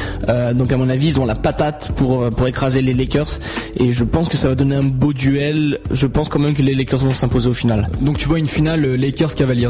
[0.55, 3.38] donc à mon avis ils ont la patate pour pour écraser les Lakers
[3.76, 5.78] et je pense que ça va donner un beau duel.
[5.90, 7.88] Je pense quand même que les Lakers vont s'imposer au final.
[8.00, 9.68] Donc tu vois une finale euh, Lakers Cavaliers.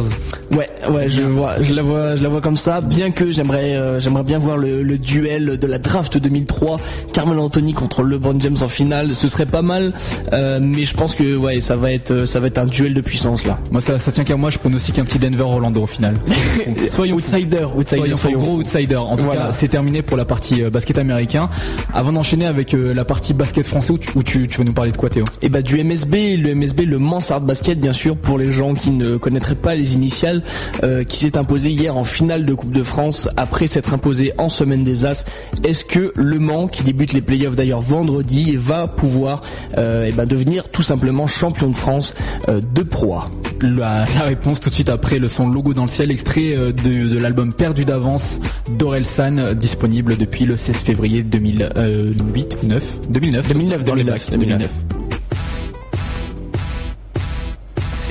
[0.50, 2.80] Ouais, ouais, je vois, je la vois, je la vois comme ça.
[2.80, 6.78] Bien que j'aimerais, euh, j'aimerais bien voir le, duel de la draft 2003,
[7.12, 9.14] Carmel Anthony contre LeBron James en finale.
[9.14, 9.92] Ce serait pas mal,
[10.32, 13.00] euh, mais je pense que ouais, ça va être, ça va être un duel de
[13.00, 13.58] puissance là.
[13.70, 14.50] Moi, ça, ça tient qu'à moi.
[14.50, 16.14] Je prends aussi qu'un petit Denver Orlando au final.
[16.88, 18.96] soyons outsider, outsider, soyons, gros outsider.
[18.96, 21.48] En tout cas, c'est terminé pour la partie basket américain.
[21.92, 24.92] Avant d'enchaîner avec la partie basket français où tu, où tu, tu vas nous parler
[24.92, 25.24] de quoi Théo?
[25.42, 28.74] Et eh bah du MSB, le MSB, le Mansard Basket bien sûr pour les gens
[28.74, 30.42] qui ne connaîtraient pas les initiales,
[30.82, 34.48] euh, qui s'est imposé hier en finale de Coupe de France après s'être imposé en
[34.48, 35.24] semaine des As.
[35.64, 39.42] Est-ce que Le Mans, qui débute les playoffs d'ailleurs vendredi, va pouvoir
[39.78, 42.14] euh, eh ben, devenir tout simplement champion de France
[42.48, 46.10] euh, de proie la, réponse tout de suite après le son logo dans le ciel,
[46.10, 53.48] extrait de, l'album Perdu d'avance d'Orelsan, disponible depuis le 16 février 2008 ou 9 2009
[53.48, 54.70] 2009 dans 2009, 2009.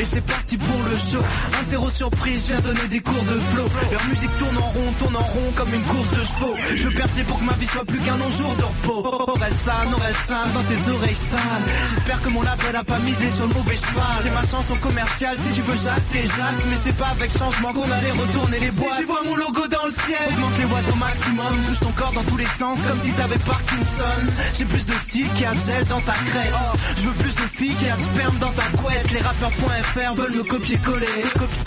[0.02, 1.24] Et c'est parti pour le show.
[1.62, 3.68] Interro surprise, je viens donner des cours de flow.
[3.92, 6.56] Leur musique tourne en rond, tourne en rond comme une course de chevaux.
[6.76, 9.30] Je veux percer pour que ma vie soit plus qu'un long jour de repos.
[9.30, 11.66] Orelsan, Orelsan, dans tes oreilles sales.
[11.94, 14.18] J'espère que mon label a pas misé sur le mauvais cheval.
[14.24, 16.66] C'est ma chanson commerciale, si tu veux Jacques, t'es Jacques.
[16.72, 18.98] Mais c'est pas avec changement qu'on allait retourner les boîtes.
[18.98, 21.54] tu vois mon logo dans le ciel, augmente les watts au maximum.
[21.68, 24.18] Touche ton corps dans tous les sens, comme si t'avais Parkinson.
[24.58, 26.58] J'ai plus de style qu'il gel dans ta crête.
[26.98, 29.12] Je veux plus de filles qu'il sperme dans ta couette.
[29.14, 31.06] Les rappeurs.fr veulent me copier-coller,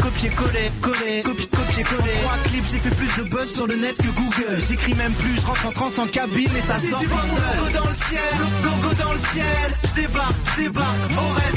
[0.00, 2.12] copier-coller, coller, copier-coller.
[2.22, 4.60] Trois clips, j'ai fait plus de buzz sur le net que Google.
[4.66, 7.00] J'écris même plus, je rentre en transe en cabine et ça sort.
[7.00, 9.74] Tu vois mon logo dans le ciel, logo dans le ciel.
[9.84, 11.54] Je débarque, je débarque, Aurel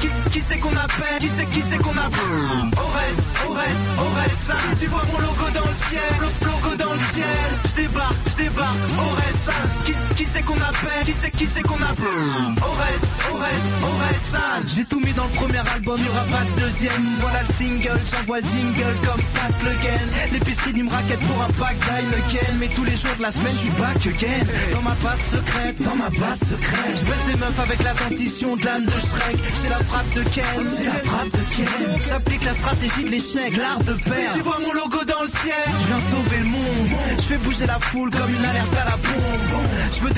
[0.00, 2.20] Qui, qui c'est qu'on appelle, qui c'est qui c'est qu'on appelle?
[2.76, 3.14] Aurel,
[3.48, 4.30] Aurel, Aurel
[4.78, 7.48] Tu vois mon logo dans le ciel, logo dans le ciel.
[7.64, 9.34] Je débarque, je débarque, Aurel
[9.86, 12.06] Qui, qui c'est qu'on appelle, qui c'est qui c'est qu'on appelle
[12.62, 12.98] Aurel,
[13.32, 17.04] Aurel, Aurel J'ai tout mis dans le premier album aura pas de deuxième.
[17.20, 20.32] Voilà le single, j'envoie le jingle comme Pat Le Gain.
[20.32, 22.56] L'épicerie d'une raquette pour un pack d'Heineken.
[22.60, 24.44] Mais tous les jours de la semaine, je suis back again.
[24.72, 26.94] Dans ma passe secrète, dans ma passe secrète.
[26.96, 29.36] Je baisse des meufs avec la dentition de l'âne de Shrek.
[29.62, 31.66] J'ai la frappe de Ken, c'est la frappe de Ken.
[32.08, 34.34] J'applique la stratégie de l'échec, l'art de perdre.
[34.34, 36.88] Tu vois mon logo dans le ciel, je viens sauver le monde.
[37.18, 39.40] Je fais bouger la foule comme une alerte à la bombe.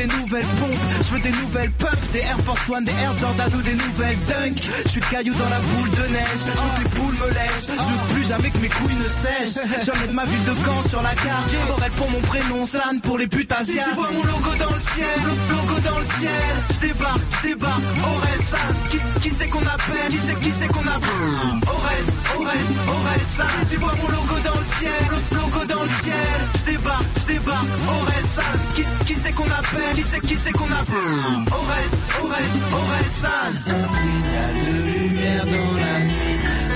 [0.06, 3.50] Des nouvelles pompes, je veux des nouvelles pumps, des Air Force One, des Air Jordan
[3.54, 4.56] ou des nouvelles Dunk.
[4.84, 6.42] Je suis le caillou dans la boule de neige.
[6.44, 7.68] Je veux que les poules me lèchent.
[7.68, 9.62] Je veux plus jamais que mes couilles ne sèchent.
[9.86, 11.54] Je vais mettre ma ville de Caen sur la carte.
[11.68, 13.88] Borel pour mon prénom, San pour les putes asiates.
[13.90, 16.52] Tu vois mon logo dans le ciel, logo dans le ciel.
[16.74, 18.74] Je débarque, je débarque, Aurel San.
[18.90, 20.08] Qui, qui c'est qu'on appelle?
[20.10, 21.62] Qui c'est qui c'est qu'on appelle?
[21.66, 22.04] Aurel,
[22.38, 23.46] Aurel, Aurel San.
[23.70, 26.38] Tu vois mon logo dans le ciel, logo dans le ciel.
[26.58, 28.44] Je débarque, je débarque, Aurel San.
[28.74, 29.91] Qui, qui c'est qu'on appelle?
[29.94, 31.88] Qui c'est qui c'est qu'on appelle Aurel,
[32.22, 32.50] Aurel,
[32.81, 33.52] Aurel San.
[33.66, 35.96] Un signal de lumière dans la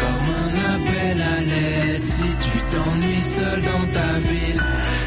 [0.00, 2.04] comme un appel à l'aide.
[2.04, 4.62] Si tu t'ennuies seul dans ta ville.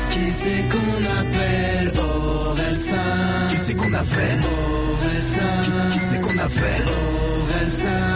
[0.09, 1.93] Qui c'est qu'on appelle?
[1.99, 4.41] Orelsan Qui c'est qu'on appelle?
[4.43, 6.85] Orelsan Qui, qui c'est qu'on appelle?
[7.45, 8.09] Orelsan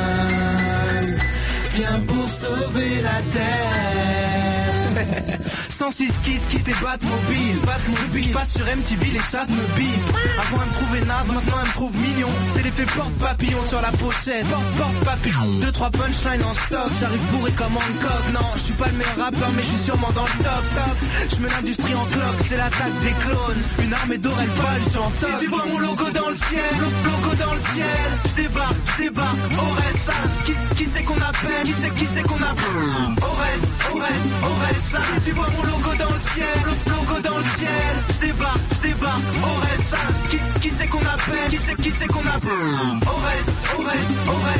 [1.75, 4.22] Viens pour sauver la terre
[5.69, 7.55] 106 kits, quitte et Batmobile.
[7.65, 9.99] Batmobile, passe sur MTV, les chats me bip.
[10.39, 12.29] Avant elle me trouvait naze, maintenant elle me trouve mignon.
[12.53, 14.45] C'est l'effet porte-papillon sur la pochette.
[14.47, 15.59] Porte, porte papillon.
[15.59, 16.91] Deux, trois punchlines en stock.
[16.99, 18.23] J'arrive bourré comme Hancock.
[18.33, 20.63] Non, je suis pas le meilleur rappeur, mais je suis sûrement dans le top.
[20.75, 20.97] top.
[21.31, 23.61] Je mets l'industrie en cloque, c'est l'attaque des clones.
[23.83, 25.39] Une armée je suis en top.
[25.39, 28.09] Tu vois mon logo dans le ciel, lo- logo dans le ciel.
[28.29, 30.15] Je débarque, je débarque, Aurel San.
[30.45, 31.63] Qui, qui c'est qu'on appelle?
[31.65, 32.65] Qui c'est qui c'est qu'on appelle?
[33.21, 33.59] Aurel,
[33.93, 34.75] Aurel, Aurel
[35.25, 37.95] Tu vois mon logo dans le ciel, lo- logo dans le ciel.
[38.13, 39.99] Je débarque, je débarque, Aurel San.
[40.29, 41.49] Qui, qui c'est qu'on appelle?
[41.49, 43.07] Qui c'est qui c'est qu'on appelle?
[43.07, 43.43] Aurel,
[43.79, 44.59] Aurel, Aurel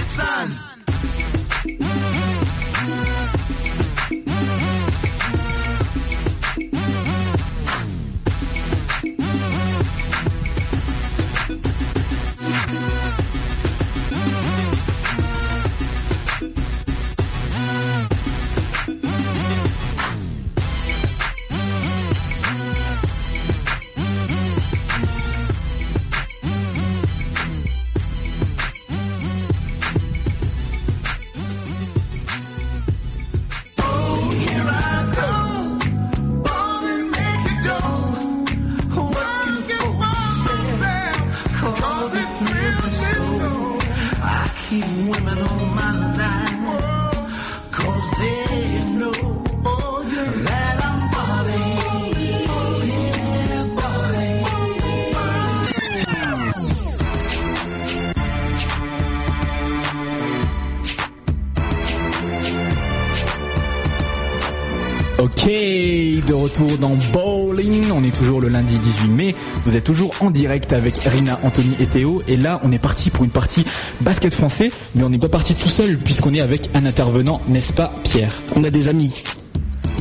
[69.74, 72.22] Vous êtes toujours en direct avec Rina, Anthony et Théo.
[72.28, 73.66] Et là, on est parti pour une partie
[74.02, 74.70] basket français.
[74.94, 78.30] Mais on n'est pas parti tout seul puisqu'on est avec un intervenant, n'est-ce pas, Pierre?
[78.56, 79.24] On a des amis.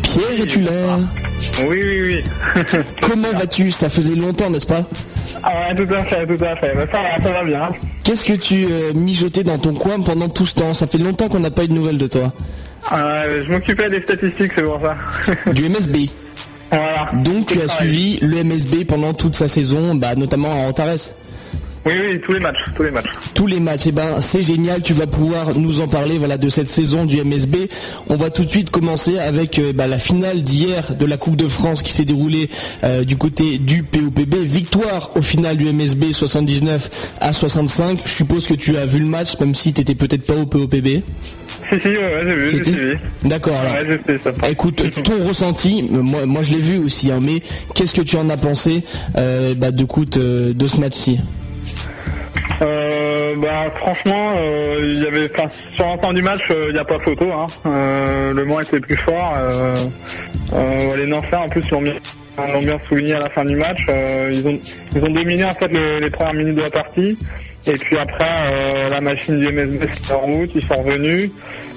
[0.03, 0.99] Pierre, es-tu là?
[1.67, 2.23] Oui, oui,
[2.55, 2.63] oui.
[3.01, 3.71] Comment vas-tu?
[3.71, 4.87] Ça faisait longtemps, n'est-ce pas?
[5.43, 6.75] Ah ouais, tout à fait, tout à fait.
[6.75, 7.71] Bah, ça va, ça va bien.
[8.05, 10.75] Qu'est-ce que tu euh, mijotais dans ton coin pendant tout ce temps?
[10.75, 12.35] Ça fait longtemps qu'on n'a pas eu de nouvelles de toi.
[12.93, 14.97] Euh, je m'occupais des statistiques, c'est pour ça.
[15.51, 16.11] Du MSB.
[16.73, 17.11] Voilà.
[17.23, 21.13] Donc tu as suivi le MSB pendant toute sa saison, bah, notamment à Antares.
[21.85, 23.07] Oui, oui, tous les matchs, tous les matchs.
[23.35, 23.87] tous les matchs.
[23.88, 27.21] Et ben c'est génial, tu vas pouvoir nous en parler voilà de cette saison du
[27.23, 27.57] MSB.
[28.09, 31.35] On va tout de suite commencer avec euh, bah, la finale d'hier de la Coupe
[31.37, 32.51] de France qui s'est déroulée
[32.85, 34.35] euh, du côté du POPB.
[34.45, 36.88] Victoire au final du MSB 79
[37.21, 38.01] à 65.
[38.05, 40.47] Je suppose que tu as vu le match même si tu étais peut-être pas au
[40.47, 41.03] POPB.
[41.68, 42.97] Si, si, ouais, j'ai vu, j'ai suivi.
[43.25, 43.75] D'accord alors.
[43.75, 47.42] Ouais, Écoute, ton ressenti, euh, moi, moi je l'ai vu aussi, hein, mais
[47.75, 48.85] qu'est-ce que tu en as pensé
[49.16, 51.18] euh, bah, de, coup, de, de ce match-ci?
[52.61, 55.29] Euh, bah franchement, euh, il y avait,
[55.75, 57.27] sur l'ensemble du match, euh, il n'y a pas photo.
[57.33, 57.46] Hein.
[57.64, 59.35] Le Mans était plus fort.
[60.96, 61.94] Les Nantais en plus l'ont bien,
[62.61, 63.81] bien souligné à la fin du match.
[64.31, 64.59] Ils ont,
[64.94, 67.18] ils ont dominé en fait le- les premières minutes de la partie.
[67.66, 71.31] Et puis après, la machine du MSB s'est en route, ils sont revenus.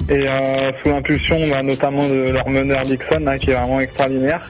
[0.09, 0.25] Et
[0.83, 4.41] sous l'impulsion bah, notamment de leur meneur Dixon, hein, qui est vraiment extraordinaire.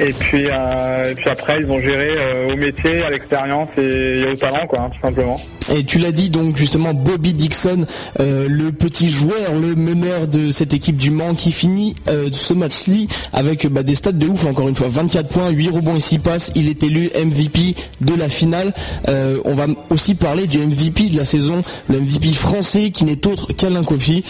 [0.00, 4.24] Et puis, euh, et puis après, ils ont géré euh, au métier, à l'expérience et,
[4.30, 5.40] au talent, quoi, hein, tout simplement.
[5.72, 7.86] Et tu l'as dit donc justement Bobby Dixon,
[8.20, 11.94] euh, le petit joueur, le meneur de cette équipe du Mans qui finit
[12.32, 15.96] ce match-ci avec bah, des stats de ouf encore une fois, 24 points, 8 rebonds
[15.96, 18.74] et 6 passes, il est élu MVP de la finale.
[19.08, 23.52] On va aussi parler du MVP de la saison, le MVP français qui n'est autre
[23.52, 24.24] qu'Alain Kofi.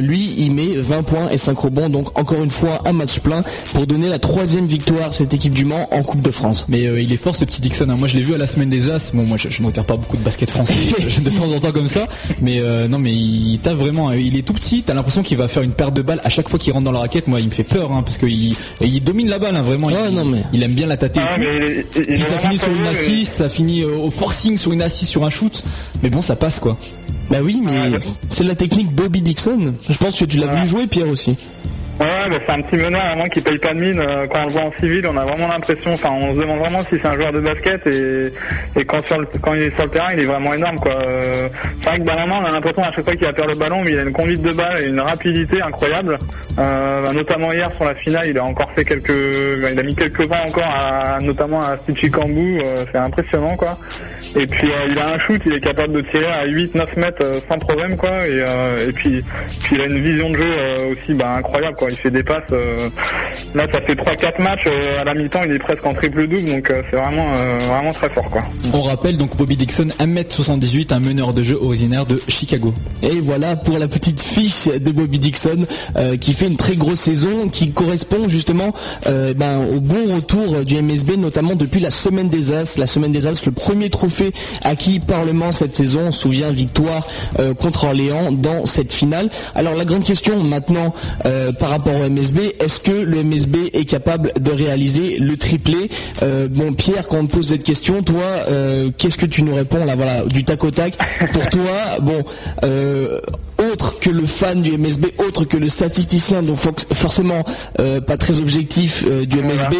[0.00, 3.42] Lui, il met 20 points et 5 rebonds, donc encore une fois un match plein
[3.72, 6.66] pour donner la troisième victoire à cette équipe du Mans en Coupe de France.
[6.68, 7.88] Mais euh, il est fort ce petit Dixon.
[7.88, 7.96] hein.
[7.96, 9.12] Moi je l'ai vu à la semaine des As.
[9.14, 10.74] Bon moi je, je ne regarde pas beaucoup de basket français
[11.08, 12.06] je- de temps en temps comme ça.
[12.40, 14.10] Mais euh, non mais il tape vraiment.
[14.10, 14.16] hein.
[14.16, 14.82] Il est tout petit.
[14.82, 16.92] T'as l'impression qu'il va faire une perte de balles à chaque fois qu'il rentre dans
[16.92, 17.26] la raquette.
[17.28, 19.86] Moi il me fait peur hein, parce qu'il il domine la balle hein, vraiment.
[19.88, 21.20] Ouais, il, non, mais- il aime bien la tâter.
[21.20, 21.40] et Ah, tout.
[21.40, 25.08] mais Puis ça finit sur une assise, ça finit euh, au forcing sur une assise
[25.08, 25.62] sur un shoot.
[26.02, 26.76] Mais bon ça passe quoi.
[27.30, 29.74] Bah oui, mais Ouais, c'est la technique Bobby Dixon.
[29.88, 31.34] Je pense que tu l'as vu jouer Pierre aussi.
[32.00, 34.00] Ouais, bah, c'est un petit meneur vraiment qui paye pas de mine.
[34.00, 36.58] Euh, Quand on le voit en civil, on a vraiment l'impression, enfin, on se demande
[36.58, 38.32] vraiment si c'est un joueur de basket et,
[38.74, 39.00] et quand,
[39.54, 40.94] il est sur le terrain, il est vraiment énorme, quoi.
[40.94, 41.48] Euh,
[41.80, 43.82] c'est vrai que Banana, on a l'impression à chaque fois qu'il va perdre le ballon,
[43.84, 46.18] mais il a une conduite de balle et une rapidité incroyable.
[46.58, 49.94] Euh, notamment hier sur la finale, il a encore fait quelques, bah, il a mis
[49.94, 52.60] quelques pas encore, à, notamment à Stitchy Kambu.
[52.90, 53.78] C'est impressionnant, quoi.
[54.36, 57.58] Et puis il a un shoot, il est capable de tirer à 8-9 mètres sans
[57.58, 58.26] problème, quoi.
[58.26, 58.38] Et,
[58.88, 59.24] et puis,
[59.62, 60.54] puis il a une vision de jeu
[60.90, 61.83] aussi, bah, incroyable, quoi.
[61.84, 61.90] Quoi.
[61.90, 62.42] Il fait des passes.
[62.52, 62.88] euh,
[63.54, 66.50] là, ça fait 3-4 matchs euh, à la mi-temps, il est presque en triple double,
[66.50, 68.42] donc euh, c'est vraiment euh, vraiment très fort quoi.
[68.72, 72.72] On rappelle donc Bobby Dixon 1m78, un meneur de jeu originaire de Chicago.
[73.02, 75.66] Et voilà pour la petite fiche de Bobby Dixon
[75.96, 78.72] euh, qui fait une très grosse saison, qui correspond justement
[79.06, 82.78] euh, ben, au bon retour du MSB, notamment depuis la semaine des As.
[82.78, 86.00] La semaine des As, le premier trophée acquis par le Mans cette saison.
[86.06, 87.06] On se souvient victoire
[87.38, 89.28] euh, contre Orléans dans cette finale.
[89.54, 90.94] Alors la grande question maintenant
[91.26, 95.88] euh, par rapport au MSB, est-ce que le MSB est capable de réaliser le triplé
[96.22, 99.54] Euh, Bon Pierre, quand on te pose cette question, toi, euh, qu'est-ce que tu nous
[99.54, 100.96] réponds là Voilà, du tac au tac.
[101.32, 102.22] Pour toi, bon,
[102.62, 103.20] euh,
[103.72, 106.58] autre que le fan du MSB, autre que le statisticien, donc
[106.92, 107.44] forcément
[107.76, 109.38] pas très objectif du.
[109.44, 109.74] MSB.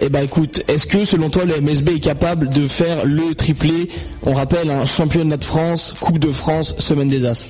[0.00, 3.88] Et ben écoute, est-ce que selon toi le MSB est capable de faire le triplé
[4.24, 7.46] On rappelle, un championnat de France, Coupe de France, Semaine des As?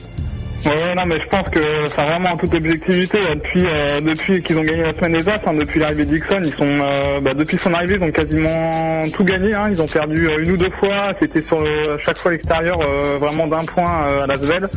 [0.67, 4.59] Ouais, non, mais je pense que ça vraiment en toute objectivité depuis euh, depuis qu'ils
[4.59, 7.57] ont gagné la semaine des As, hein, depuis l'arrivée Dixon, ils sont euh, bah, depuis
[7.59, 9.55] son arrivée, ils ont quasiment tout gagné.
[9.55, 12.81] Hein, ils ont perdu euh, une ou deux fois, c'était sur le, chaque fois l'extérieur
[12.83, 14.69] euh, vraiment d'un point à la Svel.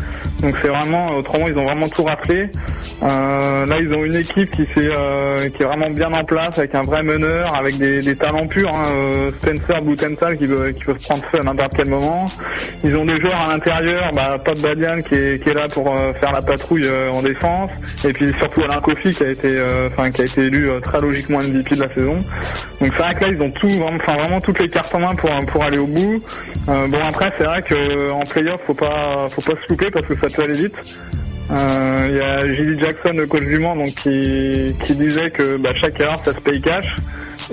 [0.42, 2.50] Donc c'est vraiment autrement ils ont vraiment tout raflé.
[3.02, 7.02] Là ils ont une équipe qui qui est vraiment bien en place avec un vrai
[7.04, 8.70] meneur, avec des, talents purs.
[8.74, 12.26] Hein, Spencer, Boutenthal qui, peut- qui peuvent prendre feu à n'importe quel moment.
[12.84, 15.96] Ils ont des joueurs à l'intérieur, bah, Pop Badian qui est, qui est là pour
[15.96, 17.70] euh, faire la patrouille euh, en défense,
[18.06, 21.40] et puis surtout Alain Kofi qui a été, euh, qui a été élu très logiquement
[21.40, 22.24] MVP de la saison.
[22.80, 25.30] Donc c'est vrai que là ils ont tout, vraiment- toutes les cartes en main pour
[25.48, 26.24] pour aller au bout.
[26.68, 30.14] Bon après c'est vrai que en playoff faut pas faut pas se louper parce que
[30.20, 30.76] ça peut aller vite.
[31.50, 36.00] Il y a Gilly Jackson, le coach du Mans, donc qui, disait que bah, chaque
[36.00, 36.96] erreur ça se paye cash.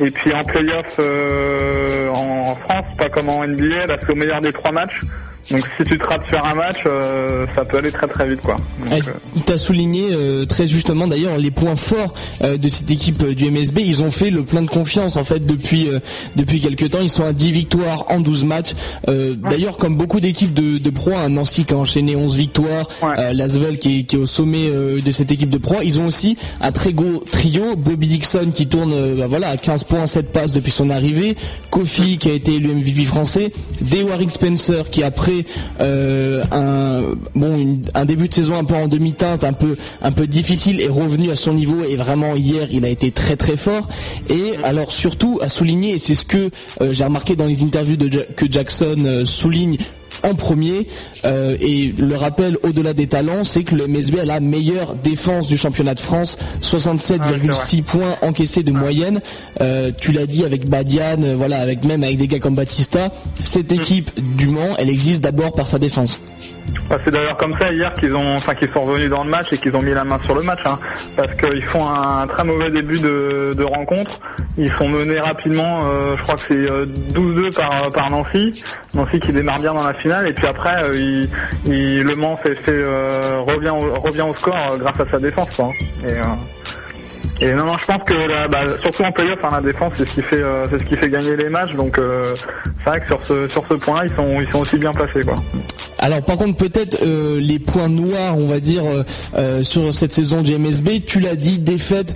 [0.00, 0.98] Et puis en playoff
[2.14, 5.00] en France, pas comme en NBA, là c'est au meilleur des trois matchs.
[5.50, 8.40] Donc si tu te rates faire un match, euh, ça peut aller très très vite
[8.42, 8.56] quoi.
[8.56, 12.68] Donc, Eh, euh, Il t'a souligné euh, très justement d'ailleurs les points forts euh, de
[12.68, 13.78] cette équipe du MSB.
[13.80, 15.88] Ils ont fait le plein de confiance en fait depuis
[16.36, 16.98] depuis quelques temps.
[17.02, 18.74] Ils sont à 10 victoires en 12 matchs.
[19.06, 23.32] D'ailleurs comme beaucoup d'équipes de, de Pro, un Nancy qui a enchaîné 11 victoires, Ouais.
[23.32, 25.76] Lasvel qui est, qui est au sommet de cette équipe de Pro.
[25.82, 27.76] Ils ont aussi un très gros trio.
[27.76, 31.36] Bobby Dixon qui tourne bah, voilà à 15 points, 7 passes depuis son arrivée.
[31.70, 33.52] Kofi qui a été élu MVP français.
[33.80, 35.37] Dewarik Spencer qui après
[35.80, 37.02] euh, un
[37.34, 40.80] bon une- un début de saison un peu en demi-teinte, un peu un peu difficile
[40.80, 43.88] est revenu à son niveau et vraiment hier il a été très très fort.
[44.28, 47.96] Et alors surtout à souligner et c'est ce que euh, j'ai remarqué dans les interviews
[47.96, 49.76] de que Jackson euh, souligne
[50.22, 50.86] en premier
[51.24, 55.46] euh, et le rappel au-delà des talents c'est que le MSB a la meilleure défense
[55.46, 59.20] du championnat de France 67,6 points encaissés de moyenne.
[59.60, 63.10] Euh, tu l'as dit avec Badian euh, voilà avec même avec des gars comme Batista
[63.42, 66.20] cette équipe du Mans elle existe d'abord par sa défense.
[66.88, 69.52] Bah, c'est d'ailleurs comme ça hier qu'ils ont, enfin qu'ils sont revenus dans le match
[69.52, 70.78] et qu'ils ont mis la main sur le match, hein,
[71.16, 74.20] parce qu'ils font un, très mauvais début de, de rencontre.
[74.56, 79.20] Ils sont menés rapidement, euh, je crois que c'est euh, 12-2 par, par Nancy, Nancy
[79.20, 81.26] qui démarre bien dans la finale, et puis après euh,
[81.64, 83.70] il, le Mans fait, fait, euh, revient,
[84.20, 85.60] au, score euh, grâce à sa défense.
[85.60, 85.70] hein.
[87.40, 90.08] Et non, non, je pense que là, bah, surtout en playoff, hein, la défense, c'est
[90.08, 91.72] ce qui fait, euh, c'est ce qui fait gagner les matchs.
[91.74, 92.34] Donc, euh,
[92.82, 95.22] c'est vrai que sur ce, sur ce point-là, ils sont, ils sont aussi bien placés,
[95.22, 95.36] quoi.
[96.00, 98.84] Alors par contre peut-être euh, les points noirs on va dire
[99.62, 102.14] sur cette saison du MSB, tu l'as dit, défaite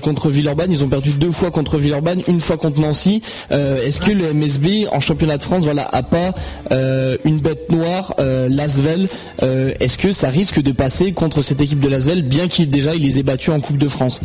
[0.00, 3.22] contre Villeurbanne, ils ont perdu deux fois contre Villeurbanne, une fois contre Nancy.
[3.50, 6.32] Est-ce que le MSB en championnat de France voilà a pas
[6.70, 9.08] une bête noire, Lasvel
[9.42, 13.02] Est-ce que ça risque de passer contre cette équipe de Lasvel bien qu'il déjà il
[13.02, 14.20] les ait battus en Coupe de France?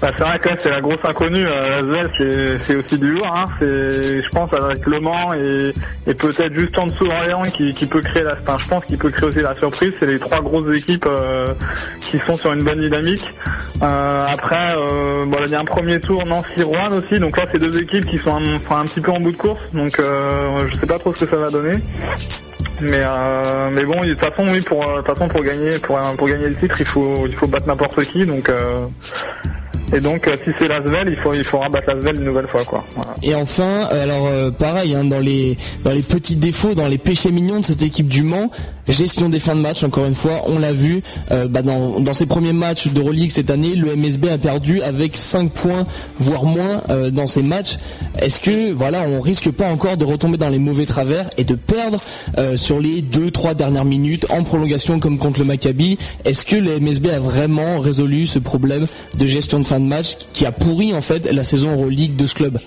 [0.00, 1.46] Bah, c'est vrai que c'est la grosse inconnue.
[1.46, 3.32] Euh, c'est, aussi du lourd.
[3.34, 3.46] Hein.
[3.58, 5.72] C'est, je pense, avec Le Mans et,
[6.06, 8.98] et peut-être juste en dessous Orléans qui, qui peut créer la, enfin, je pense qu'il
[8.98, 9.92] peut créer aussi la surprise.
[9.98, 11.46] C'est les trois grosses équipes euh,
[12.00, 13.30] qui sont sur une bonne dynamique.
[13.82, 17.18] Euh, après, euh, bon, il y a un premier tour Nancy-Rouen aussi.
[17.18, 19.36] Donc là, c'est deux équipes qui sont un, enfin, un petit peu en bout de
[19.36, 19.60] course.
[19.72, 21.78] Donc, je sais pas trop ce que ça va donner.
[22.80, 23.02] Mais
[23.72, 26.48] mais bon, de toute façon, oui, pour de toute façon pour gagner pour pour gagner
[26.48, 28.26] le titre, il faut il faut battre n'importe qui.
[28.26, 28.50] Donc
[29.92, 32.64] et donc euh, si c'est Lasvel, il faut il faudra battre Lasvel une nouvelle fois
[32.64, 32.84] quoi.
[32.94, 33.14] Voilà.
[33.22, 36.98] Et enfin, euh, alors euh, pareil, hein, dans les dans les petits défauts, dans les
[36.98, 38.50] péchés mignons de cette équipe du Mans,
[38.92, 39.82] gestion des fins de match.
[39.84, 43.50] Encore une fois, on l'a vu euh, bah, dans ses premiers matchs de Euroleague cette
[43.50, 45.84] année, le MSB a perdu avec 5 points,
[46.18, 47.78] voire moins euh, dans ces matchs.
[48.18, 51.54] Est-ce que voilà, on risque pas encore de retomber dans les mauvais travers et de
[51.54, 52.00] perdre
[52.38, 55.98] euh, sur les 2-3 dernières minutes en prolongation comme contre le Maccabi?
[56.24, 58.86] Est-ce que le MSB a vraiment résolu ce problème
[59.18, 62.26] de gestion de fin de match qui a pourri en fait la saison Euroleague de
[62.26, 62.58] ce club?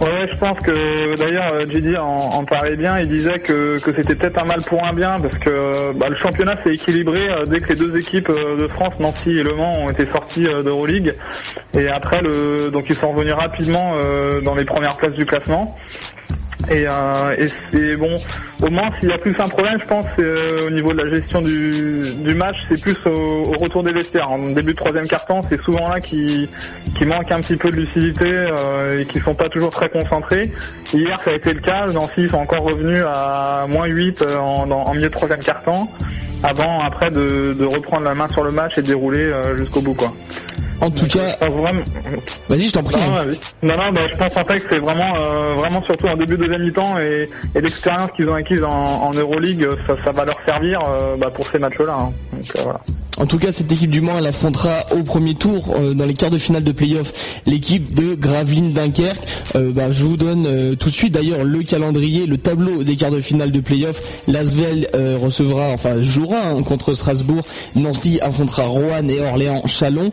[0.00, 3.00] Ouais, je pense que d'ailleurs euh, JD en, parlait bien.
[3.00, 6.14] Il disait que, que c'était peut-être un mal pour un bien parce que bah, le
[6.14, 9.54] championnat s'est équilibré euh, dès que les deux équipes euh, de France, Nancy et Le
[9.54, 11.14] Mans, ont été sorties d'Euroleague.
[11.76, 13.94] Et après, le, donc ils sont revenus rapidement
[14.42, 15.76] dans les premières places du classement.
[16.70, 18.18] Et, euh, et c'est bon,
[18.62, 21.10] au moins s'il y a plus un problème, je pense, euh, au niveau de la
[21.10, 24.30] gestion du, match, c'est plus au, retour des vestiaires.
[24.30, 26.48] En début de troisième quart-temps, c'est souvent là qui,
[26.96, 30.50] qui manque un petit peu de lucidité euh, et qui sont pas toujours très concentrés.
[30.92, 31.86] Hier, ça a été le cas.
[31.86, 35.90] Nancy sont encore revenus à moins 8 euh, en, milieu de troisième quart-temps,
[36.42, 40.12] avant après de, reprendre la main sur le match et de dérouler jusqu'au bout, quoi.
[40.80, 41.36] En tout cas,
[42.48, 43.00] vas-y, je t'en prie.
[43.62, 46.36] Non, non, bah, je pense en fait que c'est vraiment, euh, vraiment surtout en début
[46.36, 50.24] de deuxième mi-temps et, et l'expérience qu'ils ont acquise en, en Euroleague, ça, ça, va
[50.24, 51.98] leur servir euh, bah, pour ces matchs-là.
[52.00, 52.12] Hein.
[52.56, 52.72] Euh.
[53.18, 56.14] En tout cas, cette équipe du Mans, elle affrontera au premier tour, euh, dans les
[56.14, 59.20] quarts de finale de playoff, l'équipe de Gravelines Dunkerque.
[59.56, 63.10] Euh, bah, je vous donne tout de suite d'ailleurs le calendrier, le tableau des quarts
[63.10, 64.00] de finale de playoff.
[64.28, 64.88] Lasvel
[65.20, 67.42] recevra, enfin jouera hein, contre Strasbourg.
[67.74, 70.12] Nancy affrontera Roanne et Orléans-Chalon.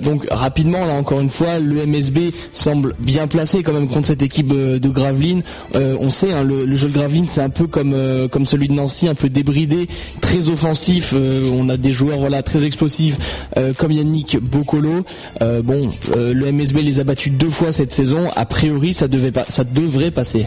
[0.00, 4.22] donc rapidement, là encore une fois, le MSB semble bien placé quand même contre cette
[4.22, 5.42] équipe de Gravelines.
[5.74, 9.14] on sait, hein, le, jeu de Gravelines, c'est un peu comme celui de Nancy, un
[9.14, 9.86] peu débridé,
[10.20, 11.14] très offensif.
[11.52, 13.16] On a des joueurs voilà très explosif
[13.56, 15.04] euh, comme Yannick Bocolo.
[15.42, 18.28] Euh, bon, euh, le MSB les a battus deux fois cette saison.
[18.36, 20.46] A priori, ça devrait passer.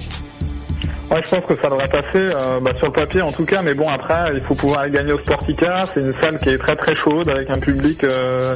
[1.09, 3.61] Ouais, je pense que ça devrait passer euh, bah, sur le papier en tout cas,
[3.61, 5.85] mais bon après il faut pouvoir aller gagner au Sportica.
[5.93, 8.55] C'est une salle qui est très très chaude avec un public euh,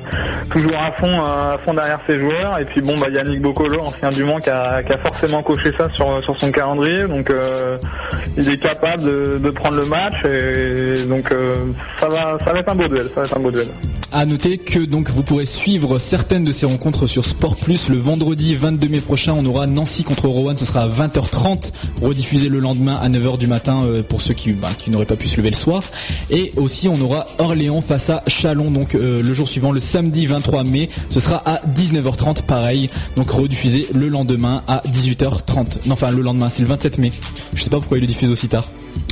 [0.49, 2.59] toujours à fond à fond derrière ses joueurs.
[2.59, 5.71] Et puis bon bah Yannick Bocolo, ancien du Mans, qui a, qui a forcément coché
[5.77, 7.77] ça sur sur son calendrier, donc euh,
[8.37, 11.55] il est capable de, de, prendre le match et donc euh,
[11.99, 13.67] ça va ça va être un beau duel, ça va être un beau duel.
[14.13, 17.97] À noter que donc vous pourrez suivre certaines de ces rencontres sur Sport Plus le
[17.97, 19.33] vendredi 22 mai prochain.
[19.37, 21.71] On aura Nancy contre Rowan, ce sera à 20h30,
[22.01, 25.15] rediffusé le lendemain à 9h du matin euh, pour ceux qui, bah, qui n'auraient pas
[25.15, 25.83] pu se lever le soir.
[26.29, 30.25] Et aussi on aura Orléans face à Chalon donc euh, le jour suivant, le samedi
[30.25, 35.87] 23 mai, ce sera à 19h30 pareil, donc rediffusé le lendemain à 18h30.
[35.87, 37.11] Non enfin le lendemain, c'est le 27 mai.
[37.53, 38.67] Je sais pas pourquoi il le diffuse aussi tard.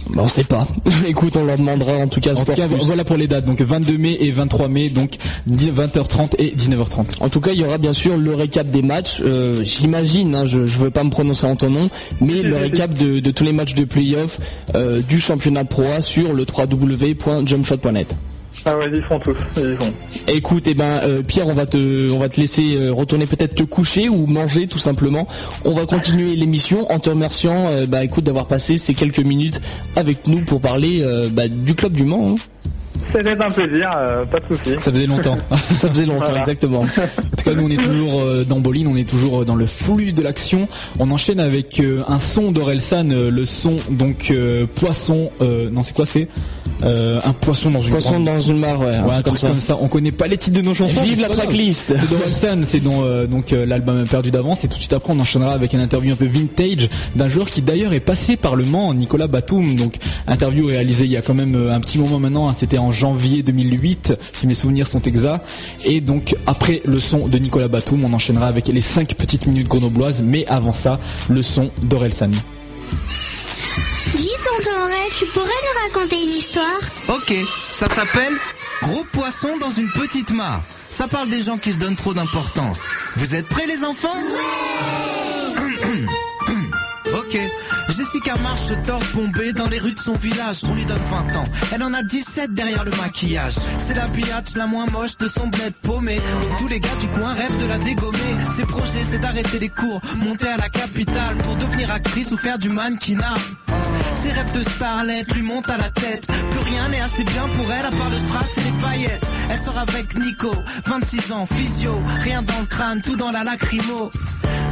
[0.10, 0.68] Bah, on sait pas.
[1.08, 2.34] Écoute, on leur demandera en tout cas.
[2.34, 3.46] En tout cas, voilà pour les dates.
[3.46, 5.16] Donc 22 mai et 23 mai, donc
[5.48, 7.18] 20h30 et 19h30.
[7.20, 9.22] En tout cas, il y aura bien sûr le récap des matchs.
[9.22, 11.90] Euh, J'imagine, hein, je, je veux pas me prononcer en ton nom,
[12.22, 14.40] mais le récap de, de tous les matchs de playoff
[14.76, 18.16] euh, du championnat pro A sur le www.jumpshot.net.
[18.66, 19.94] Ah ouais, ils font tous, ils font.
[20.28, 23.56] Écoute, eh ben euh, Pierre, on va te, on va te laisser euh, retourner peut-être
[23.56, 25.28] te coucher ou manger tout simplement.
[25.66, 29.62] On va continuer l'émission en te remerciant, euh, bah d'avoir passé ces quelques minutes
[29.96, 32.32] avec nous pour parler bah, du club du Mans.
[32.32, 32.36] Hein.
[33.12, 33.90] C'était un plaisir,
[34.32, 34.76] pas de souci.
[34.80, 35.38] Ça faisait longtemps.
[35.74, 36.82] Ça faisait longtemps, exactement.
[36.82, 40.12] En tout cas, nous on est toujours dans Boline, on est toujours dans le flux
[40.12, 40.68] de l'action.
[41.00, 44.34] On enchaîne avec un son d'Orelsan, le son donc
[44.76, 45.32] poisson.
[45.42, 46.28] non, c'est quoi c'est
[46.82, 49.78] euh, un poisson dans une poisson dans une mare ouais, un, truc comme, ça.
[49.82, 51.94] on connaît pas les titres de nos chansons vive la tracklist
[52.32, 55.12] c'est dans c'est dans euh, donc euh, l'album perdu d'avance et tout de suite après
[55.12, 56.88] on enchaînera avec une interview un peu vintage
[57.18, 59.96] d'un joueur qui d'ailleurs est passé par le Mans Nicolas Batum donc
[60.26, 63.44] interview réalisée il y a quand même un petit moment maintenant hein, c'était en janvier
[63.44, 65.46] 2008 si mes souvenirs sont exacts.
[65.86, 69.68] Et donc après le son de Nicolas Batum on enchaînera avec les 5 petites minutes
[69.68, 70.22] grenobloises.
[70.24, 72.32] Mais avant ça le son d'Orelsan.
[75.20, 76.80] Tu pourrais nous raconter une histoire?
[77.10, 77.34] Ok,
[77.74, 78.34] ça s'appelle
[78.82, 80.64] Gros poisson dans une petite mare.
[80.88, 82.80] Ça parle des gens qui se donnent trop d'importance.
[83.18, 84.08] Vous êtes prêts les enfants?
[87.96, 90.64] Jessica marche torse bombée dans les rues de son village.
[90.64, 91.44] On lui donne 20 ans.
[91.74, 93.56] Elle en a 17 derrière le maquillage.
[93.78, 96.16] C'est la biatch la moins moche de son bled paumé.
[96.16, 98.18] Donc tous les gars du coin rêvent de la dégommer.
[98.56, 102.58] Ses projets, c'est d'arrêter les cours, monter à la capitale pour devenir actrice ou faire
[102.58, 103.36] du mannequinat.
[104.22, 106.28] Ses rêves de starlet lui montent à la tête.
[106.28, 109.28] Plus rien n'est assez bien pour elle à part le strass et les paillettes.
[109.50, 110.52] Elle sort avec Nico,
[110.86, 114.12] 26 ans, physio, rien dans le crâne, tout dans la lacrymo.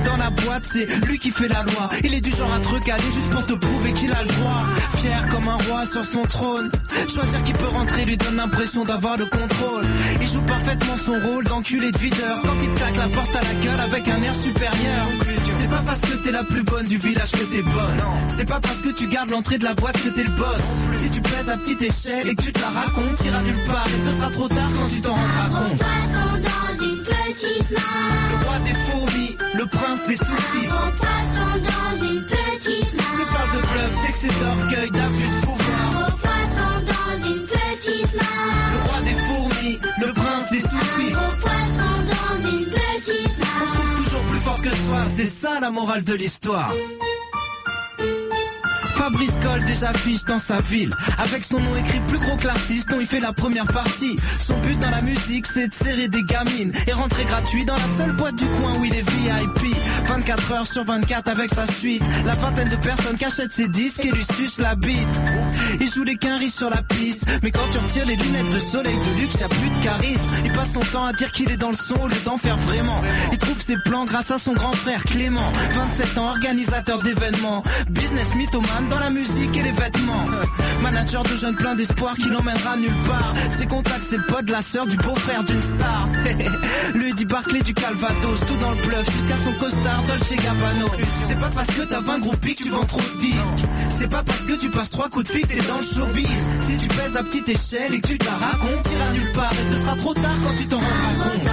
[0.06, 1.90] Dans la boîte, c'est lui qui fait la loi.
[2.04, 4.64] Il est du genre à te juste pour te prouver qu'il a le droit.
[4.98, 6.72] Fier comme un roi sur son trône.
[7.14, 9.86] Choisir qui peut rentrer lui donne l'impression d'avoir le contrôle.
[10.22, 12.42] Il joue parfaitement son rôle d'enculé de videur.
[12.44, 15.08] Quand il claque la porte à la gueule avec un air supérieur.
[15.70, 18.02] C'est pas parce que t'es la plus bonne du village que t'es bonne.
[18.30, 20.62] C'est pas parce que tu gardes l'entrée de la boîte que t'es le boss.
[20.94, 23.86] Si tu pèses à petite échelle et que tu te la racontes, t'iras nulle part
[23.88, 25.80] et ce sera trop tard quand tu t'en rendras compte.
[25.80, 30.68] dans une petite Le roi des fourmis, le prince des soufis.
[31.00, 33.16] Poisson dans une petite mare.
[33.18, 36.18] Je te parle de bluff, d'excès d'orgueil, d'abus de pouvoir.
[36.22, 38.67] Poisson dans une petite mare.
[45.16, 46.72] C'est ça la morale de l'histoire.
[48.98, 50.90] Fabrice Cole déjà affiche dans sa ville.
[51.20, 54.18] Avec son nom écrit plus gros que l'artiste dont il fait la première partie.
[54.40, 57.88] Son but dans la musique c'est de serrer des gamines Et rentrer gratuit dans la
[57.98, 59.76] seule boîte du coin où il est VIP
[60.06, 62.04] 24 heures sur 24 avec sa suite.
[62.26, 65.22] La vingtaine de personnes qui achètent ses disques et lui sucent la bite.
[65.80, 67.26] Il joue les quinris sur la piste.
[67.44, 70.34] Mais quand tu retires les lunettes de soleil de luxe y a plus de charisme
[70.44, 72.58] Il passe son temps à dire qu'il est dans le son au lieu d'en faire
[72.58, 73.02] vraiment.
[73.32, 75.52] Il trouve ses plans grâce à son grand frère Clément.
[75.74, 77.64] 27 ans organisateur d'événements.
[77.90, 80.26] Business mythomane dans la musique et les vêtements.
[80.82, 83.34] Manager de jeunes plein d'espoir qui l'emmènera nulle part.
[83.50, 86.10] Ses contacts, c'est le pote, la sœur du beau-frère d'une star.
[86.96, 90.86] Lui dit Barclay du Calvados, tout dans le bluff, jusqu'à son costard Dolce Gabbana.
[91.28, 93.66] C'est pas parce que t'as 20 groupies que tu vends trop de disques.
[93.98, 96.54] C'est pas parce que tu passes trois coups de fil que t'es dans le showbiz.
[96.62, 99.54] Si tu pèses à petite échelle et que tu te la racontes, t'iras nulle part.
[99.54, 101.44] Et ce sera trop tard quand tu t'en rendras compte.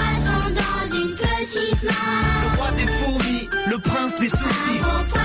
[0.55, 1.95] Dans une petite mare.
[2.43, 5.24] Le roi des fourmis, le prince des soucis.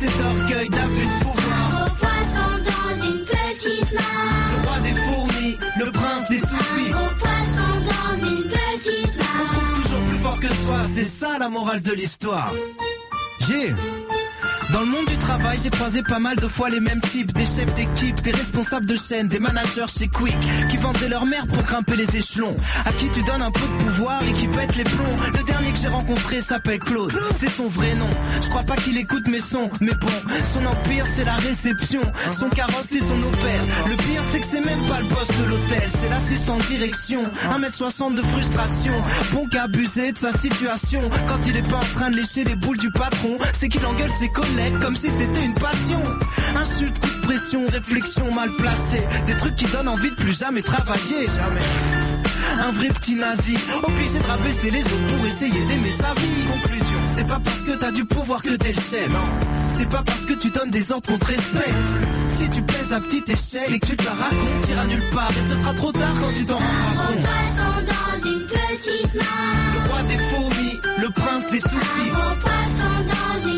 [0.00, 1.88] D'excès d'orgueil, d'abus de pouvoir.
[1.98, 4.50] Poisson dans une petite mare.
[4.50, 6.38] Le roi des fourmis, le prince des.
[6.38, 9.50] Gros poisson dans une petite On mare.
[9.50, 12.52] trouve toujours plus fort que soi, c'est ça la morale de l'histoire.
[13.46, 13.74] J'ai.
[14.72, 17.44] Dans le monde du travail, j'ai croisé pas mal de fois les mêmes types, des
[17.44, 20.36] chefs d'équipe, des responsables de chaîne, des managers chez Quick,
[20.68, 23.84] qui vendaient leur mère pour grimper les échelons, à qui tu donnes un peu de
[23.84, 25.16] pouvoir et qui pète les plombs.
[25.32, 28.10] Le dernier que j'ai rencontré s'appelle Claude, c'est son vrai nom.
[28.42, 32.02] Je crois pas qu'il écoute mes sons, mais bon, son empire c'est la réception,
[32.38, 33.62] son carrosse c'est son opère.
[33.88, 37.22] Le pire c'est que c'est même pas le boss de l'hôtel, c'est l'assistant direction.
[37.50, 38.94] 1m60 de frustration,
[39.32, 41.00] bon qu'à abuser de sa situation.
[41.26, 44.12] Quand il est pas en train de lécher les boules du patron, c'est qu'il engueule
[44.12, 46.02] ses collègues comme si c'était une passion.
[46.56, 50.62] Insulte, coup de pression, réflexion mal placée, des trucs qui donnent envie de plus jamais
[50.62, 51.26] travailler.
[51.26, 51.60] Jamais.
[52.60, 56.44] Un vrai petit nazi, obligé de rabaisser les autres pour essayer d'aimer sa vie.
[56.52, 59.08] Conclusion, c'est pas parce que t'as du pouvoir que t'es le chef.
[59.08, 59.18] Non,
[59.78, 61.94] c'est pas parce que tu donnes des ordres qu'on te respecte.
[62.28, 65.30] Si tu pèses à petite échelle et que tu te la racontes, t'iras nulle part
[65.30, 67.24] et ce sera trop tard quand tu t'en rendras compte.
[67.86, 69.72] dans une petite mare.
[69.72, 72.10] Le roi des fourmis, le prince des soucis.
[72.12, 73.49] Dans une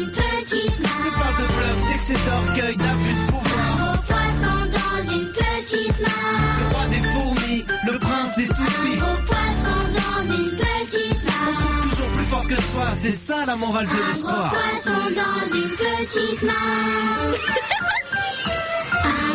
[0.55, 3.77] Je te parle de bluff, d'excès d'orgueil, d'abus de pouvoir.
[3.77, 6.45] Gros poisson dans une petite mare.
[6.59, 8.97] Le roi des fourmis, le prince des soucis.
[8.99, 11.57] Gros poisson dans une petite On mare.
[11.59, 14.51] trouve toujours plus fort que soi, c'est ça la morale de Un gros l'histoire.
[14.53, 16.45] poisson dans une petite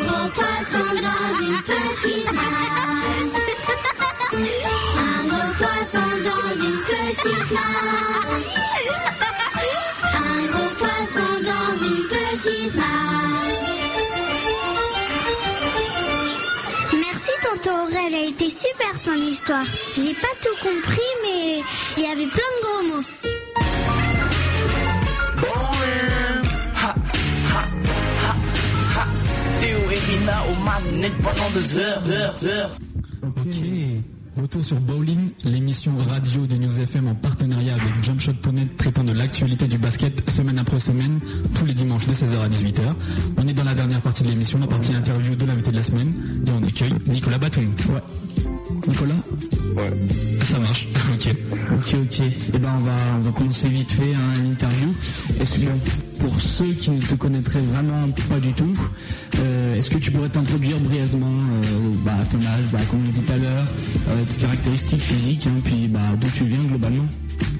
[0.05, 2.43] gros poisson dans une petite mare.
[4.97, 9.07] Un gros poisson dans une petite mare.
[16.93, 19.66] Merci tonton Aurel, elle a été super ton histoire.
[19.95, 21.62] J'ai pas tout compris mais
[21.98, 23.04] il y avait plein de gros mots.
[29.60, 32.78] Théo et Rina au manette pendant deux heures, heures, heures.
[33.24, 34.16] Ok.
[34.42, 39.66] Retour sur Bowling, l'émission radio de News FM en partenariat avec Jumpshot.net traitant de l'actualité
[39.66, 41.20] du basket semaine après semaine,
[41.56, 42.82] tous les dimanches de 16h à 18h.
[43.38, 45.84] On est dans la dernière partie de l'émission, la partie interview de l'invité de la
[45.84, 46.14] semaine,
[46.46, 47.74] et on accueille Nicolas Batoum.
[47.90, 48.02] Ouais.
[48.88, 49.16] Nicolas
[49.76, 49.92] Ouais.
[50.44, 50.88] Ça marche.
[51.14, 51.36] ok.
[51.72, 52.22] Ok, ok.
[52.54, 54.94] Eh ben, on va, on va commencer vite fait hein, l'interview.
[55.40, 58.78] Est-ce que pour ceux qui ne te connaîtraient vraiment pas du tout,
[59.40, 63.11] euh, est-ce que tu pourrais t'introduire brièvement euh, bah, ton âge, bah, comme on l'a
[63.11, 63.65] dit tout à l'heure,
[64.09, 67.05] euh, tes caractéristiques physiques, hein, puis bah, d'où tu viens globalement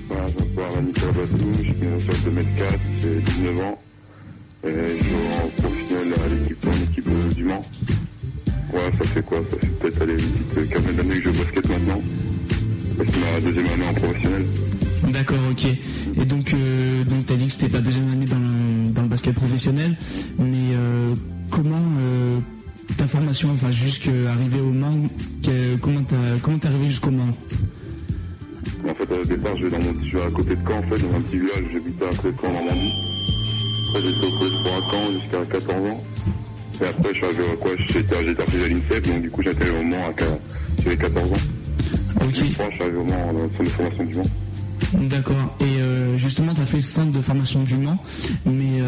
[0.08, 3.80] Voilà, je m'appelle Nicolas Batou, je suis sur 2m4, j'ai 19 ans.
[4.64, 7.66] Et je joue en professionnel à l'équipe, en équipe du Mans.
[8.74, 9.38] Ouais, ça fait quoi?
[9.52, 12.02] Ça fait peut-être aller une petite quinzaine d'années que je joue au basket maintenant.
[12.98, 14.46] C'est ma deuxième année en professionnel.
[15.10, 15.66] D'accord, ok.
[16.20, 19.04] Et donc, euh, donc tu as dit que c'était ta deuxième année dans le, dans
[19.04, 19.96] le basket professionnel,
[20.40, 21.14] mais euh,
[21.52, 22.40] comment euh,
[22.98, 24.98] ta formation, enfin jusqu'arriver au Mans,
[25.82, 27.36] comment t'as comment t'es arrivé jusqu'au Mans?
[28.88, 30.84] En fait, au départ, je vais dans mon, je suis à côté de Caen, en
[30.84, 32.94] fait, dans un petit village, j'habitais à côté de Caen, en Normandie.
[33.90, 36.04] Après, j'étais au collège pour à Caen jusqu'à 14 ans.
[36.80, 39.70] Et après, je suis arrivé à quoi J'étais refusé à l'INSEP, donc du coup, j'étais
[39.70, 40.40] au Mans à qua-
[40.84, 41.36] j'avais 14 ans.
[42.22, 42.34] Ok.
[42.54, 44.24] Crois, je suis arrivé au Mans dans centre de formation du Mans.
[44.94, 45.56] D'accord.
[45.60, 47.98] Et euh, justement, tu as fait le centre de formation du Mans,
[48.46, 48.82] mais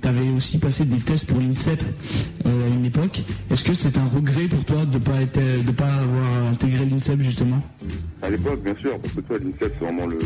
[0.00, 1.82] tu avais aussi passé des tests pour l'INSEP
[2.46, 3.22] euh, à une époque.
[3.50, 6.84] Est-ce que c'est un regret pour toi de ne pas, être, de pas avoir intégré
[6.84, 7.62] l'INSEP justement?
[8.22, 10.18] À l'époque, bien sûr, parce que toi, l'INSEP, c'est vraiment le,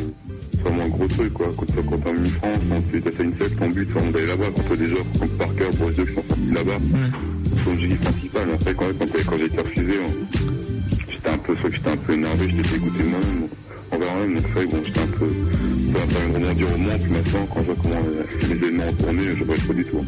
[0.52, 1.46] c'est vraiment un gros truc, quoi.
[1.56, 4.44] Quand, quand t'es en mi-France, quand tu es à l'INSEP, ton but, c'est d'aller là-bas.
[4.56, 6.78] Quand tu as des offres comme Parker pour les deux qui sont sortis là-bas,
[7.56, 8.42] c'est l'objectif principal.
[8.54, 11.52] Après, quand, quand, quand j'ai été refusé, on- j'étais un peu,
[11.90, 13.48] un peu énervé, j'étais dégoûté moi-même.
[13.92, 14.34] Envers moi-même.
[14.34, 15.26] Donc c'est vrai que bon, j'étais un peu,
[15.92, 18.92] permis de rebondir au moins, puis maintenant, quand je vois comment euh, les événements ont
[18.92, 20.04] tourné, je vois pas du tout.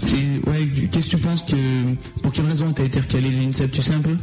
[0.00, 0.16] C'est-
[0.50, 1.56] Ouais, qu'est-ce que tu penses que.
[2.22, 4.16] Pour quelle raison t'as été recalé de l'INSEP, tu sais un peu?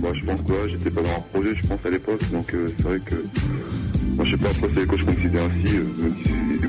[0.00, 2.20] Moi, je pense que ouais, j'étais pas dans leur projet, je pense, à l'époque.
[2.30, 3.14] Donc, euh, c'est vrai que.
[4.16, 5.76] Moi, je sais pas, après, c'est les coachs considèrent ainsi.
[5.76, 5.82] Euh,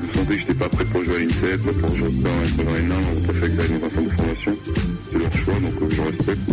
[0.00, 2.96] vous sentez que j'étais pas prêt pour jouer à l'INSEP, pour jouer dans, les nains,
[3.16, 4.56] on préfère que j'aille dans un centre de formation.
[5.12, 6.50] C'est leur choix, donc euh, je respecte.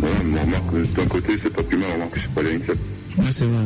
[0.00, 2.24] Voilà, mais on remarque que d'un côté, c'est pas plus mal, on remarque que je
[2.24, 2.78] suis pas allé à l'INSEP.
[3.18, 3.62] Ouais, c'est vrai.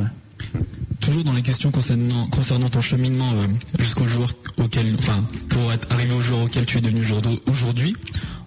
[1.01, 2.29] Toujours dans les questions concernant,
[2.69, 3.47] ton cheminement euh,
[3.79, 4.29] jusqu'au jour
[4.59, 7.41] auquel, enfin, pour arrivé au jour auquel tu es devenu aujourd'hui-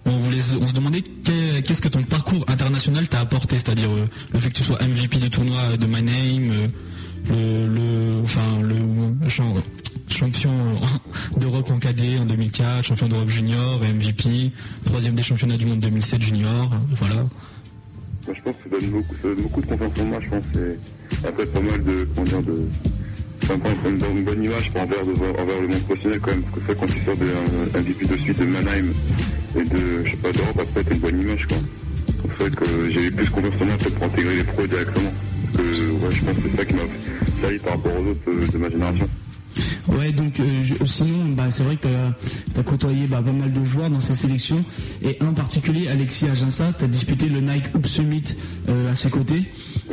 [0.06, 4.50] on, se- demandait qu'est- qu'est-ce que ton parcours international t'a apporté, c'est-à-dire euh, le fait
[4.50, 6.50] que tu sois MVP du tournoi de My Name,
[7.30, 9.54] euh, le, le, enfin, le champ-
[10.08, 10.52] champion
[11.38, 14.52] d'Europe en cadet en 2004, champion d'Europe junior, MVP,
[14.84, 17.26] troisième des championnats du monde 2007 junior, voilà.
[18.26, 20.44] Moi, je pense que ça donne beaucoup, ça donne de confiance en moi, je pense.
[20.56, 22.62] Et après, pas mal de, comment dire, de,
[23.46, 26.42] ça me prend une, bonne- image envers, envers le monde professionnel quand même.
[26.42, 28.86] Parce que vrai, quand tu sors d'un MVP de suite de Mannheim
[29.56, 31.56] et de, je sais pas, d'Europe, après, t'as une bonne image, quoi.
[32.38, 35.12] C'est vrai que j'ai eu plus confiance en moi pour intégrer les pros directement.
[35.52, 36.80] Parce que, ouais, je pense que c'est ça qui m'a
[37.40, 39.08] servi par rapport aux autres euh, de ma génération.
[39.88, 41.86] Ouais, donc euh, je- sinon, bah, c'est vrai que
[42.54, 44.64] tu as, côtoyé bah, pas mal de joueurs dans ces sélections,
[45.02, 48.22] et en particulier, Alexis Aginsa, tu as disputé le Nike Hoop Summit
[48.68, 49.44] euh, à ses côtés.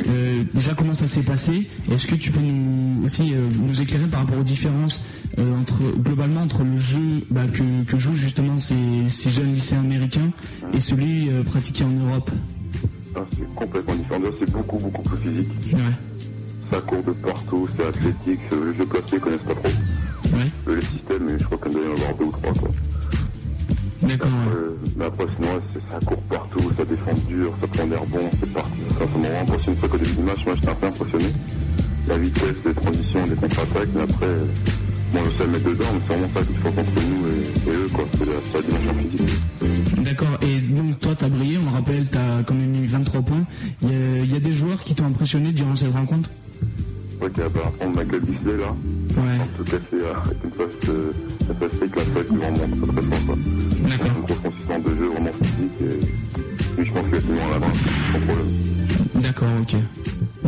[0.08, 1.68] Euh, déjà, comment ça s'est passé?
[1.90, 5.04] Est-ce que tu peux nous, aussi euh, nous éclairer par rapport aux différences
[5.38, 8.74] entre, globalement entre le jeu bah, que, que jouent justement ces,
[9.08, 10.30] ces jeunes lycéens américains
[10.74, 12.30] et celui pratiqué en Europe?
[13.14, 14.20] Ah, c'est complètement différent.
[14.38, 15.48] C'est beaucoup, beaucoup plus physique.
[15.72, 15.80] Ouais.
[16.72, 19.68] Ça court de partout, c'est athlétique, le jeu placé, ils connaissent pas trop.
[20.36, 20.50] Ouais.
[20.66, 22.70] Le système, mais je crois qu'on doit y en avoir deux ou trois, quoi.
[24.02, 24.30] D'accord.
[24.56, 27.96] Euh, mais après, sinon, ouais, c'est- ça court partout, ça défend dur, ça prend des
[27.96, 28.70] rebonds, c'est parti.
[28.88, 29.78] Ça ça m'a vraiment impressionné.
[29.80, 31.26] C'est qu'au début du match, moi, j'étais un peu impressionné.
[32.08, 34.36] La vitesse, les transitions, les contre-attaques, mais après,
[35.12, 37.74] bon, je sais mettre dedans, mais c'est vraiment ça qu'il faut contre nous et, et
[37.76, 38.04] eux, quoi.
[38.18, 40.04] C'est la, c'est la dimension physique.
[40.04, 43.44] D'accord, et donc toi t'as brillé, on le rappelle, t'as quand même mis 23 points.
[43.82, 46.28] Il y, y a des joueurs qui t'ont impressionné durant cette rencontre?
[47.22, 48.74] Y a pas à prendre Michael Bisley, là.
[49.16, 49.38] Ouais.
[49.40, 50.14] En tout cas, c'est euh,
[50.44, 50.50] une
[50.90, 51.14] euh,
[52.36, 53.36] vraiment très très fort.
[53.88, 54.06] D'accord.
[54.16, 57.52] Une grosse consistance de jeu, vraiment physique, et lui, je pense qu'il est tellement à
[57.52, 57.72] la main,
[58.12, 58.46] sans problème.
[59.14, 59.76] D'accord, ok.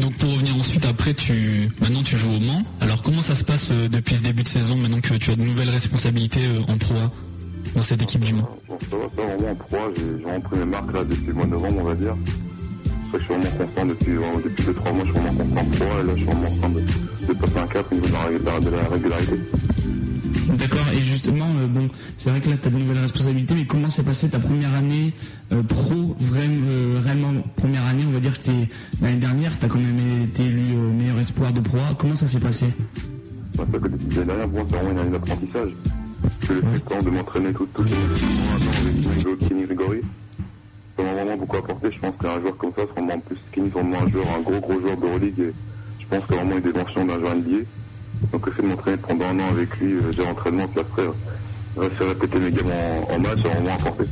[0.00, 2.62] Donc pour revenir ensuite, après, tu, maintenant tu joues au Mans.
[2.80, 5.36] Alors comment ça se passe euh, depuis ce début de saison, maintenant que tu as
[5.36, 7.10] de nouvelles responsabilités euh, en Pro A
[7.76, 8.48] dans cette équipe du Mans?
[8.68, 11.50] Bon, ça va, vraiment en j'ai vraiment pris mes marques là depuis le mois de
[11.50, 12.16] novembre, on va dire.
[13.14, 16.00] Je suis vraiment constant depuis, vraiment, depuis 2-3 mois, je suis vraiment constant en proie,
[16.00, 18.12] et là je suis vraiment en train de, de passer un cap au niveau de
[18.44, 19.36] la, de la- régularité.
[20.58, 23.88] D'accord, et justement, euh, bon, c'est vrai que là t'as de nouvelles responsabilités, mais comment
[23.88, 25.12] s'est passée ta première année
[25.52, 28.68] euh, pro, vraiment, euh, première année, on va dire que c'était
[29.00, 32.40] l'année dernière, t'as quand même été élu euh, meilleur espoir de Pro comment ça s'est
[32.40, 32.66] passé?
[33.56, 35.70] L'année dernière, pour moi, c'est vraiment une année d'apprentissage.
[36.46, 37.96] J'ai laissé le temps de m'entraîner tout, tout le temps
[39.30, 39.94] avec Mingo,
[40.96, 43.36] Ça m'a vraiment beaucoup apporté, je pense qu'un joueur comme ça, c'est vraiment en plus
[43.52, 45.54] Kenny, c'est vraiment un joueur, un gros gros joueur d'Euroleague, et
[45.98, 47.64] je pense qu'il a vraiment une dimension d'un joueur NBA.
[48.32, 51.12] Donc fait de m'entraîner pendant un an avec lui, euh, j'ai l'entraînement, puis après, euh,
[51.76, 54.04] rester répéter mes gammes en, en match, ça m'a vraiment apporté.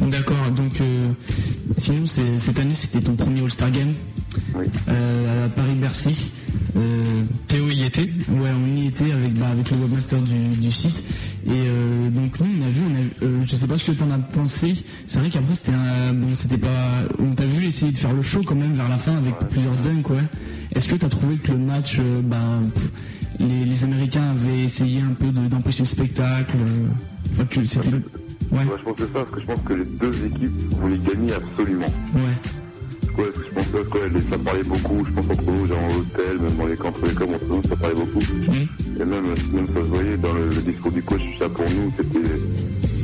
[0.00, 1.08] D'accord, donc euh,
[1.76, 3.94] sinon c'est- cette année c'était ton premier All-Star Game
[4.88, 6.30] euh, à Paris-Bercy.
[6.76, 7.04] Euh,
[7.48, 11.02] Théo y était Ouais, on y était avec, bah, avec le webmaster du, du site.
[11.46, 13.92] Et euh, donc nous on a vu, on a, euh, je sais pas ce que
[13.96, 14.74] t'en as pensé.
[15.06, 18.22] C'est vrai qu'après c'était un, bon c'était pas, on t'a vu essayer de faire le
[18.22, 20.22] show quand même vers la fin avec plusieurs dunks ouais.
[20.74, 22.36] Est-ce que t'as trouvé que le match, euh, bah,
[22.72, 22.90] pff,
[23.40, 26.86] les, les Américains avaient essayé un peu de- d'empêcher le spectacle, euh,
[27.32, 27.88] enfin, que c'était,
[28.52, 30.98] ouais, Ouais, je pense que ça, parce que je pense que les deux équipes voulaient
[30.98, 31.86] gagner absolument.
[31.86, 32.20] ouais.
[33.18, 35.78] Ouais, parce que je pense que quoi, ça parlait beaucoup, je pense entre nous, genre
[35.78, 38.20] en hôtel, même dans les camps, les camps, entre nous, ça parlait beaucoup.
[38.20, 41.92] Et même, même ça se voyait dans le, le discours du coach, ça pour nous,
[41.96, 42.28] c'était,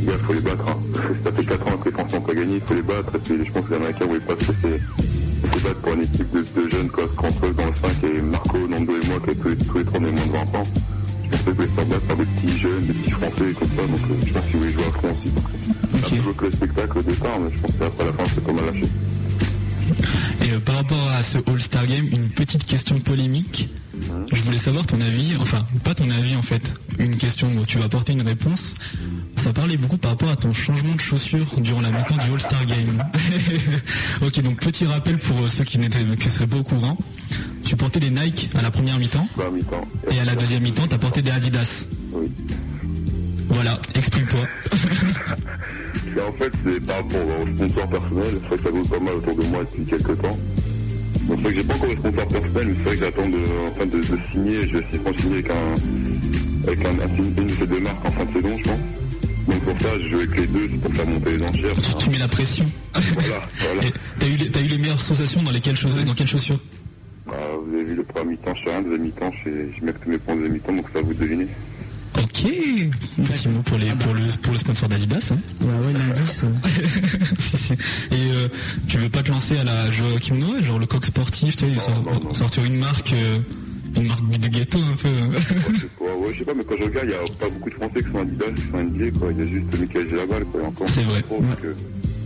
[0.02, 0.68] il faut les battre.
[0.68, 0.78] Hein.
[1.24, 3.14] Ça fait 4 ans que les Français n'ont pas gagné, il faut les battre.
[3.16, 4.80] Et puis, je pense que les Américains ne voulaient pas se laisser
[5.52, 8.22] se battre pour une équipe de, de jeunes quoi, contre eux dans le 5 et
[8.22, 10.66] Marco, Nando et moi, qui tous les, tous les trois des moins de 20 ans.
[11.44, 13.64] Je qu'ils voulaient se faire battre par des petits jeunes, des petits Français et tout
[13.64, 16.08] ça, donc euh, je pense qu'ils voulaient jouer à fond aussi.
[16.08, 18.44] C'est un peu que le spectacle au départ, mais je pense qu'après la fin, c'est
[18.44, 18.86] pas mal lâché.
[20.40, 23.68] Et euh, par rapport à ce All-Star Game, une petite question polémique.
[24.32, 27.78] Je voulais savoir ton avis, enfin pas ton avis en fait, une question où tu
[27.78, 28.74] vas apporter une réponse.
[29.36, 32.64] Ça parlait beaucoup par rapport à ton changement de chaussures durant la mi-temps du All-Star
[32.64, 33.04] Game.
[34.22, 36.96] ok, donc petit rappel pour euh, ceux qui n'étaient qui seraient pas au courant.
[37.64, 39.26] Tu portais des Nike à la première mi-temps.
[40.10, 41.84] Et à la deuxième mi-temps, tu as porté des Adidas.
[42.12, 42.30] Oui.
[43.48, 44.40] Voilà, explique-toi.
[46.16, 48.28] En fait, c'est par rapport au sponsor personnel.
[48.30, 50.38] C'est vrai que ça vaut pas mal autour de moi depuis quelques temps.
[51.22, 53.28] Bon, c'est vrai que j'ai pas encore de sponsor personnel, mais c'est vrai que j'attends
[53.28, 53.38] de,
[53.72, 54.68] enfin, de, de signer.
[54.68, 58.04] Je vais essayer de signer avec, un, avec un, un, une de ces deux marques
[58.06, 58.78] en fin de saison, je pense.
[59.48, 61.74] Donc pour ça, je joue avec les deux, c'est pour faire monter les enchères.
[61.82, 62.66] Tu, tu mets la pression.
[62.94, 63.82] Voilà, voilà.
[63.88, 66.60] Et T'as eu, les- t'as eu les meilleures sensations dans lesquelles chaussures, dans quelles chaussures
[67.26, 67.32] Bah,
[67.66, 70.10] vous avez vu le premier mi-temps, je sais rien, deuxième mi-temps, je mets que tous
[70.10, 71.48] mes points de deuxième mi-temps, donc ça vous devinez.
[72.16, 72.44] Ok.
[73.24, 75.30] Petit mot pour les pour le pour le sponsor d'Adidas.
[75.32, 75.38] Hein.
[75.60, 76.42] Ouais, ouais, l'indice.
[77.40, 77.72] Si, si.
[77.72, 77.76] Et
[78.12, 78.48] euh,
[78.86, 81.76] tu veux pas te lancer à la Joachim Noah, genre le coq sportif, tu sais,
[81.78, 83.38] sor- sortir une marque, euh,
[83.96, 85.08] une marque de gâteau un peu.
[85.08, 85.40] Ouais,
[85.74, 87.48] je sais pas, ouais, je sais pas, mais quand je regarde, il y a pas
[87.50, 89.32] beaucoup de Français qui sont Adidas, qui sont NBA, quoi.
[89.32, 90.60] Il y a juste Michael Gélabal, quoi.
[90.60, 90.88] et Encore.
[90.88, 91.22] C'est vrai.
[91.22, 91.74] Trop, donc, euh,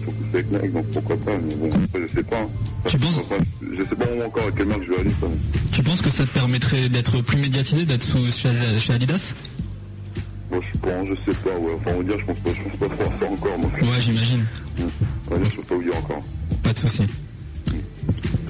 [0.09, 2.47] surtout c'est avec Nike, donc pourquoi pas, mais bon, après, je sais pas.
[2.87, 5.29] Tu penses Enfin, Je sais pas encore à quelle marque je vais aller, quoi.
[5.73, 9.35] tu penses que ça te permettrait d'être plus médiatisé, d'être sous chez, Adidas?
[10.51, 11.73] Bon, je pense, je sais pas, ouais.
[11.77, 13.73] Enfin, on va dire, je pense pas, je pense pas trop à ça encore, donc.
[13.75, 14.47] Ouais, j'imagine.
[15.31, 16.23] On va dire, je peux pas vous dire encore.
[16.63, 17.03] Pas de souci.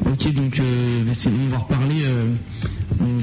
[0.07, 2.33] Ok, donc euh, on va reparler euh,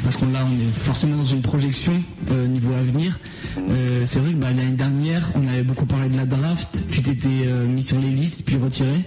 [0.04, 1.94] parce qu'on là on est forcément dans une projection
[2.32, 3.20] euh, niveau avenir.
[3.58, 6.84] Euh, c'est vrai que bah, l'année dernière on avait beaucoup parlé de la draft.
[6.92, 9.06] Tu t'étais euh, mis sur les listes puis retiré.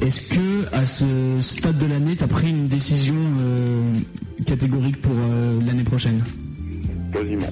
[0.00, 1.04] Est-ce que à ce
[1.40, 3.82] stade de l'année tu as pris une décision euh,
[4.46, 6.22] catégorique pour euh, l'année prochaine?
[7.12, 7.48] Quasiment.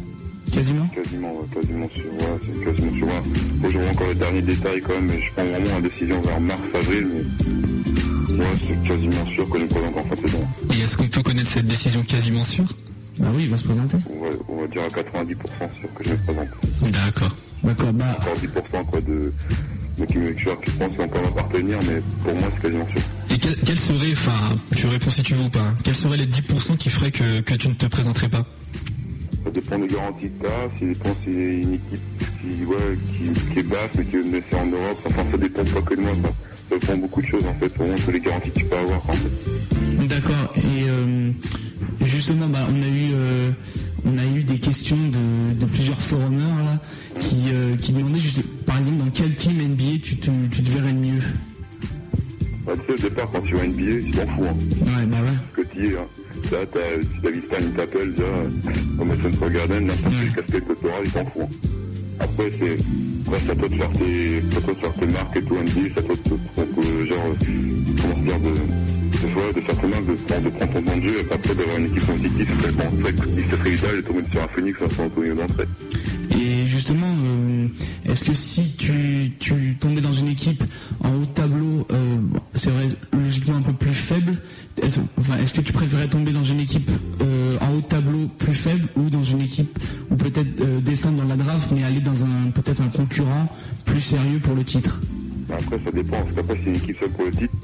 [0.53, 0.87] Quasiment?
[0.89, 3.07] Quasiment, quasiment sûr, ouais, quasiment sûr.
[3.07, 3.69] ouais.
[3.71, 6.61] Vois encore les derniers détails quand même, mais je prends vraiment la décision vers mars,
[6.73, 7.09] avril,
[8.37, 10.47] mais ouais, c'est quasiment sûr que je me présente en fin de saison.
[10.75, 12.75] Et est-ce qu'on peut connaître cette décision quasiment sûre?
[13.19, 13.97] Bah oui, il va se présenter.
[14.11, 15.35] On va, on va dire à 90%
[15.81, 16.49] sûr que je me présente.
[16.83, 17.37] D'accord.
[17.65, 19.33] D'accord, bah Encore 10% quoi de,
[19.99, 23.01] de qui me joueurs qui pensent qu'on peut m'appartenir, mais pour moi c'est quasiment sûr.
[23.31, 26.19] Et quel, quel serait, enfin, tu réponds si tu veux ou pas, hein, quels seraient
[26.19, 28.45] les 10% qui feraient que, que tu ne te présenterais pas?
[29.45, 32.03] Ça dépend des garanties que t'as, si dépend si c'est une équipe
[32.41, 35.39] qui, ouais, qui, qui est basse mais qui veut me laisser en Europe, enfin ça
[35.39, 36.35] dépend pas que de moi, ça, ça
[36.71, 39.03] dépend de beaucoup de choses en fait, vraiment toutes les garanties que tu peux avoir
[39.09, 40.07] en fait.
[40.07, 40.55] D'accord.
[40.57, 41.31] Et euh,
[42.03, 43.51] justement, bah, on a eu, euh,
[44.05, 46.81] on a eu des questions de, de plusieurs forumers là,
[47.21, 50.71] qui, euh, qui demandaient juste, par exemple, dans quel team NBA tu te, tu te
[50.71, 51.23] verrais le mieux?
[52.67, 54.45] Bah, tu sais, au départ, quand tu vas NBA, tu t'en fous.
[54.45, 54.57] Hein.
[54.81, 55.63] Ouais, bah ouais.
[55.63, 55.97] Que tu es.
[55.97, 56.07] Hein.
[56.53, 60.85] Là, t'as, si Stein il t'appelle, déjà, euh, au Madison Square Garden, n'importe quel casquette
[60.85, 61.43] auras, il t'en fout.
[61.43, 61.69] Hein.
[62.21, 62.79] Après, c'est,
[63.39, 66.15] c'est à toi de faire tes, à toi de faire tes marques et tout, toi
[66.17, 67.35] de, de, de- genre, euh,
[68.03, 71.55] comment dire, de, de, jouer, de marques, de, de prendre ton de jeu, et après
[71.55, 74.49] d'avoir une équipe c'est bon, c'est vrai que si c'est Rizal et tomber sur un
[74.49, 75.65] Phoenix, ça sera Antonio d'entrée.
[76.31, 77.69] Et justement, euh,
[78.05, 80.63] est-ce que si tu, tu tombais dans une équipe
[81.03, 84.39] en haut de tableau, euh, bon, c'est vrai, logiquement un peu plus faible,
[84.83, 86.91] est-ce, enfin, est-ce que tu préférais tomber dans une équipe
[87.23, 89.79] euh, en haut de tableau plus faible ou dans une équipe
[90.11, 93.49] ou peut-être euh, descendre dans la draft mais aller dans un peut-être un concurrent
[93.85, 95.01] plus sérieux pour le titre?
[95.55, 97.55] Après, ça dépend, parce qu'après, c'est une équipe seule pour le titre,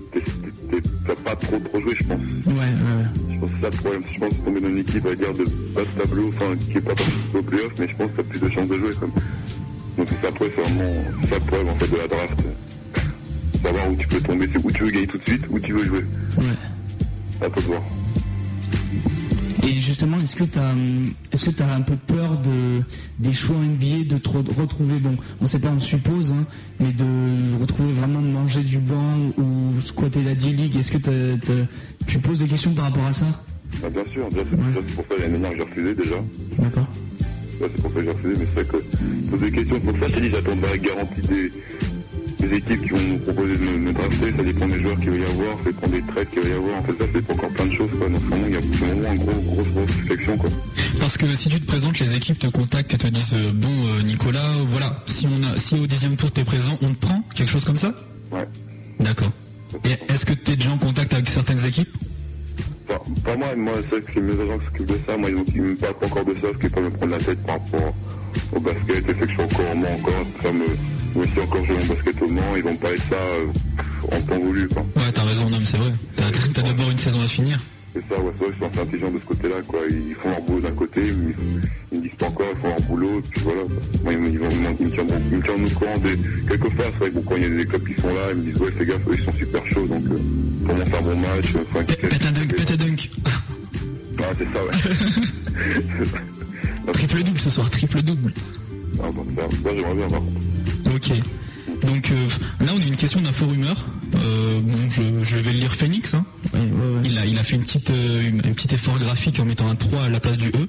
[1.06, 2.20] t'as pas trop trop joué, je pense.
[2.46, 3.32] Ouais, ouais.
[3.32, 4.02] Je pense que c'est ça le problème.
[4.12, 6.78] Je pense que tomber dans une équipe, à dire, de bas de tableau, enfin, qui
[6.78, 8.90] est pas participé au playoff, mais je pense que t'as plus de chances de jouer,
[8.98, 9.24] quand même.
[9.98, 12.38] Donc, c'est ça, après, c'est vraiment, ça le problème, en fait, de la draft.
[13.62, 15.72] Savoir où tu peux tomber, c'est où tu veux gagner tout de suite, où tu
[15.72, 16.04] veux jouer.
[16.38, 16.44] Ouais.
[17.40, 17.82] À toi de voir.
[19.82, 20.74] Justement, est-ce que tu as,
[21.32, 22.82] est-ce que tu un peu peur de,
[23.18, 26.46] des choix NBA, de te re- retrouver, bon, on sait pas, on suppose, hein,
[26.78, 27.04] mais de
[27.60, 31.34] retrouver vraiment de manger du banc ou squatter la D-League Est-ce que
[32.06, 33.26] tu poses des questions par rapport à ça?
[33.84, 34.42] Ah, bien sûr, déjà,
[34.86, 36.14] c'est pour ça l'année dernière que j'ai refusé, déjà.
[36.58, 36.86] D'accord.
[37.58, 40.06] C'est pour ça que j'ai refusé, mais c'est vrai que poser des questions, pour ça,
[40.08, 41.52] je t'ai dit, j'attendrai la garantie des,
[42.42, 45.16] des équipes qui vont nous proposer de me, drafter, ça dépend des joueurs qu'il va
[45.16, 47.48] y avoir, ça dépend des trades qu'il va y avoir, en fait, ça, c'est encore
[47.50, 48.08] plein de choses, quoi.
[48.08, 50.50] Donc, vraiment, il y a vraiment une grosse, grosse, grosse réflexion, quoi.
[51.00, 53.68] Parce que si tu te présentes, les équipes te contactent et te disent euh, bon
[53.70, 57.22] euh, Nicolas, voilà, si on a, si au dixième tour t'es présent, on te prend,
[57.34, 57.94] quelque chose comme ça?
[58.30, 58.46] Ouais.
[59.00, 59.30] D'accord.
[59.84, 61.88] Et est-ce que tu es déjà en contact avec certaines équipes?
[63.24, 65.62] Pas moi, moi, c'est que mes agents qui s'occupent de ça, moi, ils, ont- ils
[65.62, 67.94] me parlent pas encore de ça, parce qu'ils peuvent me prendre la tête par rapport
[68.54, 70.64] au basket, et fait que je suis encore Mans encore, ça me,
[71.14, 73.46] moi aussi encore jouer mon basket au Mans, ils vont me parler de ça euh,
[74.16, 74.82] en temps voulu, quoi.
[74.96, 75.92] Ouais, t'as raison, non, mais c'est vrai.
[76.54, 77.58] T'as d'abord une saison à finir.
[77.94, 79.80] C'est ça, ouais, c'est vrai que je suis assez intelligent de ce côté-là, quoi.
[79.90, 81.60] Ils font leur boulot d'un côté, mais ils,
[81.92, 83.62] ils me disent pas encore, ils font leur boulot, puis voilà.
[84.02, 84.48] Moi, ils, me- ils, vont-
[84.80, 86.16] ils me tiendront, ils me tiendront au courant des,
[86.48, 88.38] quelquefois, c'est vrai que bon, quand il y a des clubs qui sont là, ils
[88.38, 90.18] me disent, ouais, ces gars, eux, ils sont super chauds, donc, euh,
[90.66, 93.10] comment faire bon match, euh, enfin, Pète un dunk, pète un dunk.
[94.18, 94.72] Ah, c'est ça, ouais.
[96.92, 98.32] Triple double ce soir, triple double.
[99.02, 100.22] Ah, bon, ça, ça j'aimerais bien voir.
[100.94, 101.12] Ok.
[101.86, 102.26] Donc euh,
[102.64, 103.86] là on a une question d'info rumeur.
[104.14, 106.14] Euh, bon, je, je vais lire Phoenix.
[106.14, 106.24] Hein.
[107.04, 109.68] Il a il a fait une petite euh, une- un petit effort graphique en mettant
[109.68, 110.68] un 3 à la place du E.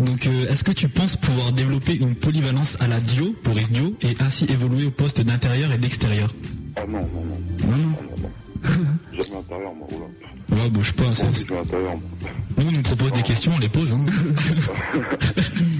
[0.00, 3.96] Donc euh, est-ce que tu penses pouvoir développer une polyvalence à la Dio, Boris Dio,
[4.02, 6.34] et ainsi évoluer au poste d'intérieur et d'extérieur?
[6.76, 7.24] Ah non, non,
[7.68, 7.70] non.
[7.70, 7.96] Non, non.
[9.12, 9.86] jamais à l'intérieur, moi.
[9.92, 10.06] Oula.
[10.62, 11.12] Ouais, bouge pas.
[11.14, 11.94] ça- Je à l'intérieur.
[12.56, 13.92] Nous, on nous propose des questions, on les pose.
[13.92, 14.04] Hein.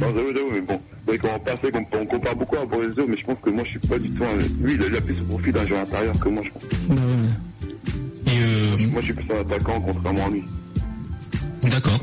[0.01, 0.81] Non, j'avoue, j'avoue, mais bon.
[1.11, 3.99] C'est qu'on on compare beaucoup à Borisio, mais je pense que moi, je suis pas
[3.99, 4.37] du tout un...
[4.65, 6.63] Lui, il a, il a plus ce profil d'un joueur intérieur que moi, je pense.
[6.89, 8.33] Bah ouais.
[8.33, 8.39] Et
[8.85, 10.45] euh, Moi, je suis plus un attaquant, contrairement à lui.
[11.63, 11.99] D'accord.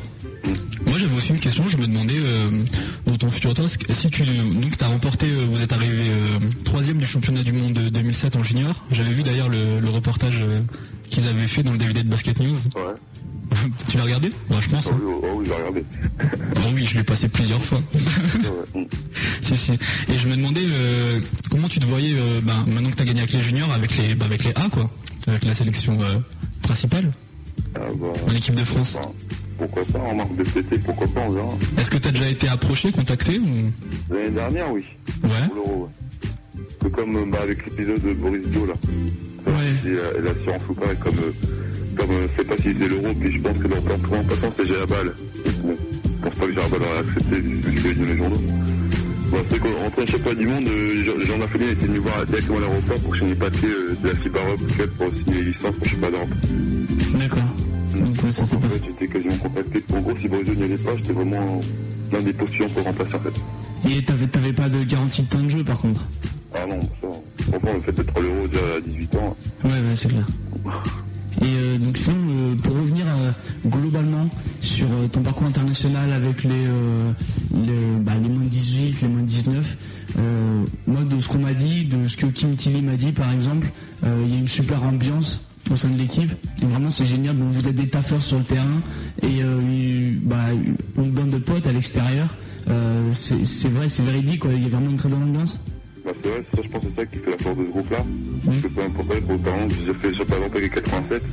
[0.95, 2.63] Moi j'avais aussi une question, je me demandais euh,
[3.05, 6.99] dans ton futur temps, si tu donc t'as remporté, euh, vous êtes arrivé euh, troisième
[6.99, 8.85] du championnat du monde de 2007 en junior.
[8.91, 10.41] J'avais vu d'ailleurs le, le reportage
[11.09, 12.55] qu'ils avaient fait dans le DVD de Basket News.
[12.75, 12.93] Ouais.
[13.89, 14.31] tu l'as regardé?
[14.49, 14.87] Moi je pense.
[14.89, 15.85] Oh oui, oh, oui, j'ai regardé.
[16.55, 17.81] Oh oui, je l'ai passé plusieurs fois.
[17.93, 18.87] Ouais.
[19.41, 19.73] si si.
[19.73, 21.19] Et je me demandais euh,
[21.51, 24.15] comment tu te voyais euh, ben, maintenant que t'as gagné avec les juniors, avec les
[24.15, 24.89] ben, avec les A quoi,
[25.27, 26.19] avec la sélection euh,
[26.61, 27.11] principale
[27.75, 28.97] Ah, bah, en équipe de France.
[29.57, 31.49] Pourquoi pas, en marque de CT, pourquoi pas, on verra.
[31.77, 33.71] Est-ce que t'as déjà été approché, contacté ou?
[34.13, 34.85] L'année dernière, oui.
[35.23, 35.29] Ouais.
[35.47, 36.61] Pour l'euro, ouais.
[36.81, 38.73] Que comme euh, bah, avec l'épisode de Boris Dio, là.
[39.47, 39.53] Ouais.
[39.85, 41.31] Et, euh, et l'assurance ou pas, et comme, euh,
[41.95, 44.53] comme euh, c'est pas si c'est l'euro, puis je pense que leur plan en passant,
[44.57, 45.13] c'est Gérabal.
[45.63, 48.41] Bon, je pense pas que Gérabal aurait accepté, vu ce que je les journaux.
[49.31, 52.57] Bon, c'est qu'en à chaque fois du monde, euh, Jean- Lafayette était venu voir directement
[52.57, 54.59] à l'aéroport pour signer les papiers euh, de la FIBA Europe
[54.97, 56.29] pour signer les licences pour je pas d'Europe.
[57.15, 57.54] D'accord.
[58.41, 59.83] En fait, j'étais quasiment contacté.
[59.93, 61.59] En gros, si Boris Dio n'y allait pas, j'étais vraiment
[62.11, 63.89] l'un des postulants pour remplacer en fait.
[63.89, 66.01] Et t'avais pas de garantie de temps de jeu par contre?
[66.53, 67.07] Ah non, ça.
[67.49, 70.25] Franchement, le fait d'être l'euro déjà à 18 ans, Ouais, ouais, c'est clair.
[71.41, 73.31] Et euh, donc sinon, euh, pour revenir euh,
[73.69, 74.29] globalement
[74.61, 76.49] sur ton parcours international avec les,
[77.53, 79.77] les, bah, les moins de 18, les moins de 19,
[80.17, 83.31] euh, moi de ce qu'on m'a dit, de ce que Kim Tilly m'a dit par
[83.31, 83.67] exemple,
[84.03, 86.31] il y a une super ambiance au sein de l'équipe.
[86.61, 88.81] Vraiment c'est génial, vous êtes des taffeurs sur le terrain
[89.21, 90.45] et euh, bah,
[90.97, 92.27] une bande de potes à l'extérieur.
[92.67, 94.51] Euh, c'est c'est vrai, c'est véridique, quoi.
[94.53, 95.59] il y a vraiment une très bonne ambiance.
[96.05, 97.71] Bah, c'est vrai, ça, je pense que c'est ça qui fait la force de ce
[97.71, 97.97] groupe-là.
[98.45, 101.23] Parce que peu importe, exemple, j'ai fait, j'ai par exemple avec 87,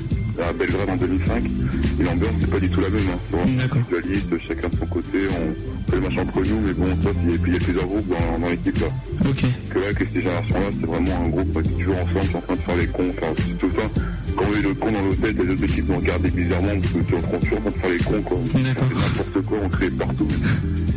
[0.41, 3.01] à Belgrade en 2005, et l'ambiance, c'est pas du tout la même.
[3.13, 3.19] Hein.
[3.29, 3.77] C'est vraiment D'accord.
[3.77, 7.39] individualiste, chacun de son côté, on fait le match entre nous, mais bon, ça, et
[7.39, 8.87] puis il y a plusieurs groupes dans, dans l'équipe là.
[9.29, 9.45] Ok.
[9.69, 12.37] Que là, que cette génération-là, c'est vraiment un groupe qui est toujours ensemble, qui est
[12.37, 13.11] en train de faire les cons.
[13.11, 13.91] Enfin, c'est tout le temps,
[14.37, 16.99] quand on est le con dans l'hôtel, les autres équipes nous regardent bizarrement, parce que
[16.99, 18.39] tu toujours en train de faire les cons, quoi.
[18.39, 20.29] On fait n'importe quoi, on crée partout.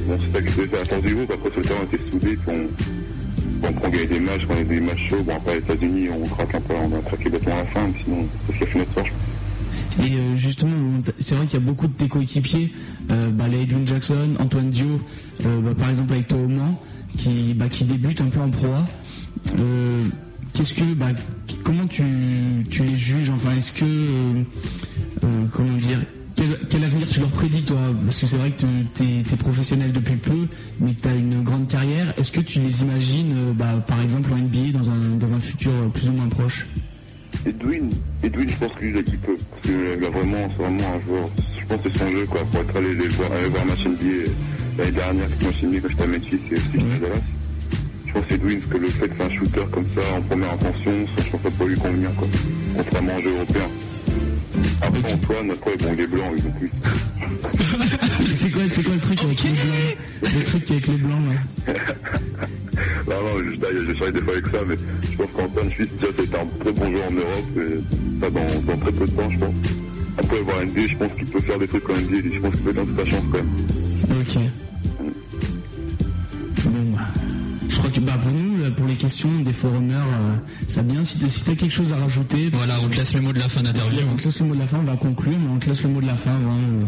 [0.07, 1.31] Bon, c'est ça qui fait la force du groupe.
[1.31, 2.94] Après, sur le terrain, on était soudés, puis on,
[3.63, 5.23] on prend gagner des matchs, y a des matchs chauds.
[5.23, 7.89] Bon, après, les États-Unis, on craque un peu, on a craqué bêtement à la fin,
[8.03, 9.09] sinon, c'est ce qui a fait notre force.
[9.99, 10.71] Et euh, justement,
[11.19, 12.71] c'est vrai qu'il y a beaucoup de tes coéquipiers,
[13.11, 15.01] euh, bah, les Edwin Jackson, Antoine Dio,
[15.45, 16.81] euh, bah, par exemple avec toi au Mans,
[17.17, 18.85] qui, bah, qui débutent un peu en proie.
[19.59, 20.01] Euh,
[20.53, 20.83] Qu'est-ce que,
[21.47, 22.03] qu- comment tu,
[22.69, 24.43] tu les juges Enfin, est-ce que, euh,
[25.51, 25.99] comment dire,
[26.35, 29.91] quel, quel avenir tu leur prédis toi Parce que c'est vrai que tu es, professionnel
[29.91, 30.47] depuis peu,
[30.79, 32.13] mais que tu as une grande carrière.
[32.17, 35.39] Est-ce que tu les imagines, euh, bah, par exemple en NBA dans un, dans un
[35.39, 36.65] futur euh, plus ou moins proche?
[37.45, 37.89] Edwin,
[38.23, 39.37] Edwin, je pense que lui, il peut.
[39.51, 41.29] Parce qu'il a vraiment, c'est vraiment un joueur.
[41.59, 42.41] Je pense que c'est son jeu, quoi.
[42.51, 44.31] Pour être allé les voir, aller voir un match NBA
[44.77, 45.27] l'année dernière,
[45.59, 47.21] j'ai mis quand j'étais à Memphis et aussi à Dallas.
[48.07, 50.21] Je pense que Edwin, parce que le fait de faire un shooter comme ça, en
[50.21, 52.27] première intention, ça, je pense que ça peut lui convenir, quoi.
[52.75, 53.69] Contrairement au jeu européen.
[54.81, 56.71] Après, Antoine, après, bon, il est blanc, lui, non plus.
[58.35, 61.21] C'est quoi, c'est quoi le truc avec les blancs Le truc avec les blancs
[61.67, 61.73] là
[63.07, 64.75] Non, non, juste, je travaille des fois avec ça, mais
[65.09, 68.61] je pense qu'Antoine Suisse, déjà, c'était un très bon joueur en Europe, et ça, dans,
[68.73, 69.55] dans très peu de temps, je pense.
[70.17, 72.63] Après, voir NBA, je pense qu'il peut faire des trucs en NBA, je pense qu'il
[72.63, 73.49] peut dans toute sa chance, quand même.
[74.21, 74.37] Ok.
[76.65, 76.97] Bon,
[77.75, 80.35] je crois que bah, pour nous, pour les questions des forumers, euh,
[80.69, 81.03] ça bien.
[81.03, 82.49] Si t'as si t'as quelque chose à rajouter.
[82.53, 83.99] Voilà, on te laisse le mot de la fin d'interview.
[84.11, 85.83] On te laisse le mot de la fin, on va conclure, mais on te laisse
[85.83, 86.31] le mot de la fin.
[86.31, 86.85] hein, euh.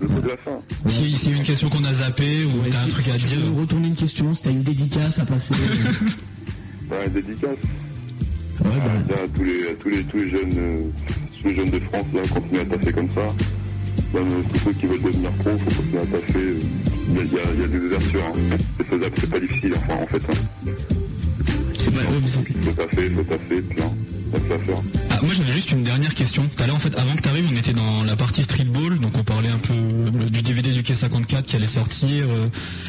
[0.00, 0.58] Le mot de la fin.
[0.86, 3.26] Si a une question qu'on a zappée ou Ouais, t'as un truc si à tu
[3.26, 3.38] dire.
[3.38, 5.54] veux retourner une question, si t'as une dédicace à passer.
[5.54, 7.50] euh, Ouais, dédicace.
[7.50, 7.56] Ouais,
[8.64, 10.80] Ah, bah, bien, à tous les, à tous les, tous les jeunes, euh,
[11.40, 13.22] tous les jeunes de France, là, continuez à taffer comme ça.
[14.14, 16.54] Même tous ceux qui veulent devenir pro, faut continuer à taffer.
[17.08, 18.56] Il y a, il y a- il des ouvertures, hein.
[18.78, 20.70] C'est faisable, c'est pas difficile, enfin, en fait, hein.
[21.78, 22.00] c'est pas.
[22.26, 23.94] c'est- Faut taffer, faut taffer, puis, hein.
[25.10, 26.42] Ah, moi j'avais juste une dernière question.
[26.56, 28.98] Tout à l'heure en fait, avant que tu arrives, on était dans la partie streetball,
[28.98, 32.48] donc on parlait un peu euh, du DVD du K54 qui allait sortir, euh,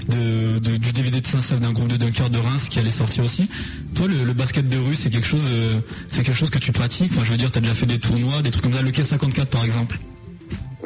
[0.09, 3.23] de, de- du DVD de Saint-Save d'un groupe de dunkers de Reims qui allait sortir
[3.23, 3.47] aussi.
[3.93, 6.71] Toi, le, le basket de rue, c'est quelque chose, euh, c'est quelque chose que tu
[6.71, 7.11] pratiques?
[7.11, 8.81] Enfin, je veux dire, t'as déjà fait des tournois, des trucs comme ça.
[8.81, 9.99] Le K54 par exemple.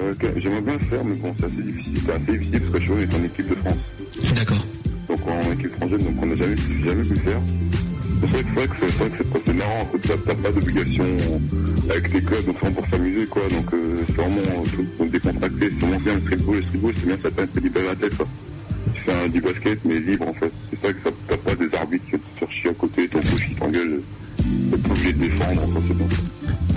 [0.01, 1.93] Euh, J'aimerais bien le faire, mais bon, c'est assez difficile.
[2.05, 4.35] C'est assez difficile parce que je suis est en équipe de France.
[4.35, 4.65] D'accord.
[5.07, 7.41] Donc en équipe française, donc on n'a jamais, pu- jamais pu le faire.
[8.21, 11.05] C'est vrai que c'est vrai que c'est vrai marrant, en fait, t'as t'as pas d'obligation
[11.89, 13.41] avec tes clubs, donc c'est pour s'amuser quoi.
[13.49, 16.93] Donc euh, c'est vraiment euh, tout pour décontracter, c'est vraiment bien le streetball, le streetball
[16.97, 18.27] c'est bien ça te fait libérer la tête quoi.
[18.93, 20.51] Tu fais un- du basket mais libre en fait.
[20.69, 23.55] C'est ça que t'as pas des arbitres qui te chier à côté, ton coach qui
[23.55, 24.01] t'engueule,
[24.73, 26.07] obligé de défendre, enfin c'est bon.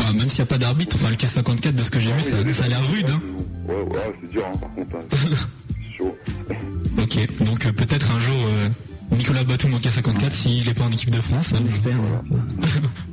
[0.00, 2.22] Ah, même s'il n'y a pas d'arbitre, enfin, le K54, de ce que j'ai vu,
[2.22, 3.08] ça, ça a l'air rude.
[3.10, 3.22] Hein.
[3.68, 4.96] Ouais, ouais, c'est dur, hein, par contre.
[4.96, 5.00] hein.
[5.90, 6.16] C'est chaud.
[6.98, 8.68] Ok, donc euh, peut-être un jour euh,
[9.16, 11.52] Nicolas Batum en K54 s'il n'est pas en équipe de France.
[11.54, 11.96] On espère.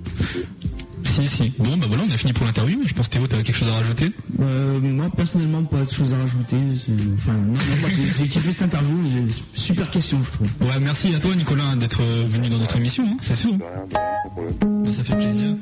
[1.10, 1.54] si, si.
[1.58, 2.80] Bon, bah voilà, on a fini pour l'interview.
[2.86, 6.14] Je pense Théo, tu avais quelque chose à rajouter Euh, moi personnellement pas de choses
[6.14, 6.58] à rajouter.
[7.16, 8.98] Enfin non, non, moi j'ai kiffé cette interview.
[9.54, 10.68] Super question je trouve.
[10.70, 13.52] Ouais, merci à toi Nicolas d'être euh, venu dans notre émission, hein, c'est sûr.
[13.58, 15.56] Bah, ça fait plaisir.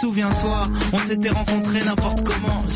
[0.00, 2.17] Souviens-toi, on s'était rencontrés n'importe.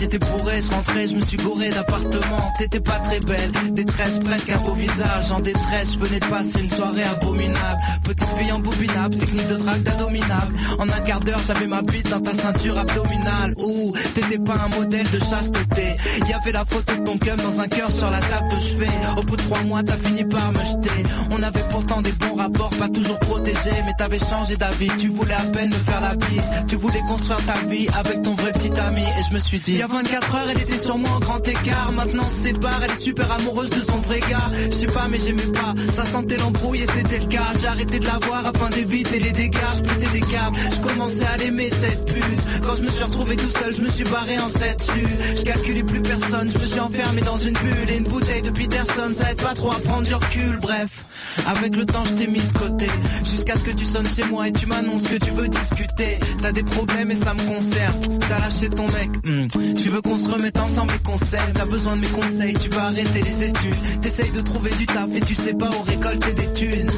[0.03, 2.53] J'étais bourré, je rentrais, je me suis gouré d'appartement.
[2.59, 5.31] T'étais pas très belle, détresse presque un beau visage.
[5.31, 7.81] En détresse, je venais de passer une soirée abominable.
[8.03, 10.57] Petite fille embobinable, technique de drague d'adominable.
[10.81, 13.55] En un quart d'heure, j'avais ma bite dans ta ceinture abdominale.
[13.59, 15.97] Ouh, t'étais pas un modèle de chasteté.
[16.27, 18.89] Y avait la photo de ton cum dans un cœur sur la table de chevet.
[19.17, 21.05] Au bout de trois mois, t'as fini par me jeter.
[21.31, 24.91] On avait pourtant des bons rapports, pas toujours protégés, mais t'avais changé d'avis.
[24.99, 26.65] Tu voulais à peine me faire la bise.
[26.67, 29.03] Tu voulais construire ta vie avec ton vrai petit ami.
[29.03, 31.93] Et je me suis dit, 24 heures, elle était sur moi en grand écart.
[31.93, 34.51] Maintenant, se sépare, elle est super amoureuse de son vrai gars.
[34.71, 35.75] Je sais pas, mais j'aimais pas.
[35.93, 37.49] Ça sentait l'embrouille et c'était le cas.
[37.61, 39.59] J'ai arrêté de la voir afin d'éviter les dégâts.
[39.77, 40.57] Je des câbles,
[41.03, 42.63] commençais à l'aimer cette pute.
[42.63, 45.37] Quand je me suis retrouvé tout seul, je me suis barré en cette rue.
[45.37, 48.51] Je calculais plus personne, je me suis enfermé dans une bulle et une bouteille de
[48.51, 49.11] Peterson.
[49.17, 50.59] Ça aide pas trop à prendre du recul.
[50.61, 51.05] Bref,
[51.47, 52.87] avec le temps, je t'ai mis de côté.
[53.25, 56.19] Jusqu'à ce que tu sonnes chez moi et tu m'annonces que tu veux discuter.
[56.41, 58.19] T'as des problèmes et ça me concerne.
[58.29, 59.75] T'as lâché ton mec, hmm.
[59.75, 61.53] tu veux qu'on se remette ensemble et qu'on s'aime.
[61.55, 64.01] T'as besoin de mes conseils, tu veux arrêter les études.
[64.01, 66.91] T'essayes de trouver du taf et tu sais pas où récolter des thunes.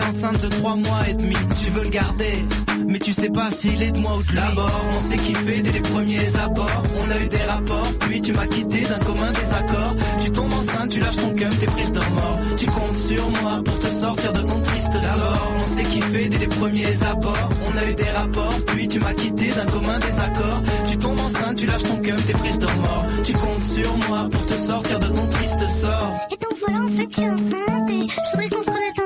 [0.00, 2.44] Enceinte de trois mois et demi, tu veux le garder.
[2.88, 4.34] Mais tu sais pas s'il est de moi ou de.
[4.34, 6.82] D'abord, on s'est kiffé dès les premiers abords.
[6.98, 9.94] On a eu des rapports, puis tu m'as quitté d'un commun désaccord.
[10.24, 12.40] Tu tombes enceinte, tu lâches ton cum, t'es prise de remords.
[12.56, 15.52] Tu comptes sur moi pour te sortir de ton triste sort.
[15.60, 17.50] On s'est kiffé dès les premiers abords.
[17.66, 20.62] On a eu des rapports, puis tu m'as quitté d'un commun désaccord.
[20.90, 23.06] Tu tombes enceinte, tu lâches ton cum, t'es prise de remords.
[23.24, 26.14] Tu comptes sur moi pour te sortir de ton triste sort.
[26.30, 28.98] Et donc voilà, en fait, tu es enceinte et je voudrais qu'on se remette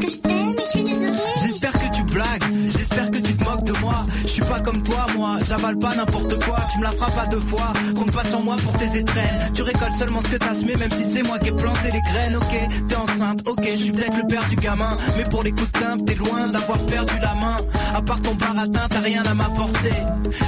[0.00, 4.06] J'espère que tu blagues, j'espère que tu te moques de moi.
[5.46, 6.58] J'avale pas n'importe quoi.
[6.72, 9.52] Tu me la feras pas deux fois, compte pas sur moi pour tes étrennes.
[9.54, 12.00] Tu récoltes seulement ce que t'as semé, même si c'est moi qui ai planté les
[12.00, 12.36] graines.
[12.36, 14.96] Ok, t'es enceinte, ok, je suis peut-être le père du gamin.
[15.16, 17.56] Mais pour les coups de timbre, t'es loin d'avoir perdu la main.
[17.94, 19.92] À part ton baratin, t'as rien à m'apporter.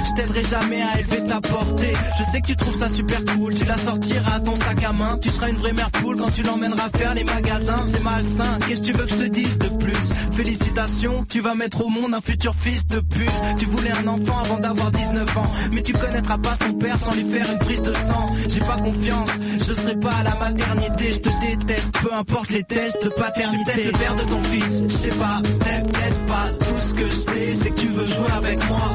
[0.05, 1.93] Je t'aiderai jamais à élever ta portée.
[2.19, 4.93] Je sais que tu trouves ça super cool, tu la sortiras à ton sac à
[4.93, 5.17] main.
[5.21, 7.83] Tu seras une vraie mère poule quand tu l'emmèneras faire les magasins.
[7.91, 9.97] C'est malsain, qu'est-ce que tu veux que je te dise de plus?
[10.31, 13.29] Félicitations, tu vas mettre au monde un futur fils de pute.
[13.57, 17.13] Tu voulais un enfant avant d'avoir 19 ans, mais tu connaîtras pas son père sans
[17.13, 18.27] lui faire une prise de sang.
[18.47, 19.29] J'ai pas confiance,
[19.67, 23.71] je serai pas à la maternité, je te déteste, peu importe les tests de paternité.
[23.77, 26.47] Je le père de ton fils, je sais pas, t'es peut-être pas.
[26.59, 28.91] Tout ce que je sais, c'est que tu veux jouer avec moi.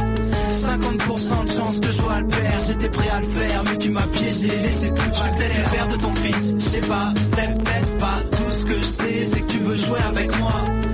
[0.66, 3.90] 50% de chance que je sois le père, j'étais prêt à le faire, mais tu
[3.90, 5.10] m'as piégé, laissé plus.
[5.12, 8.18] Je suis peut-être le père de ton fils, je sais pas, t'es peut-être pas.
[8.30, 10.85] Tout ce que je sais, c'est que tu veux jouer avec moi.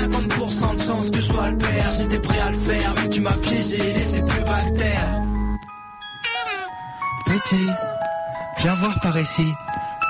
[0.00, 3.20] 50% de chance que je sois le père, j'étais prêt à le faire, mais tu
[3.20, 5.22] m'as piégé, laissé plus bactère.
[7.26, 7.66] Petit,
[8.62, 9.54] viens voir par ici,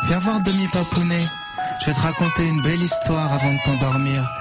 [0.07, 1.27] viens voir demi papounet.
[1.81, 4.40] Je vais te raconter une belle histoire avant de t'endormir.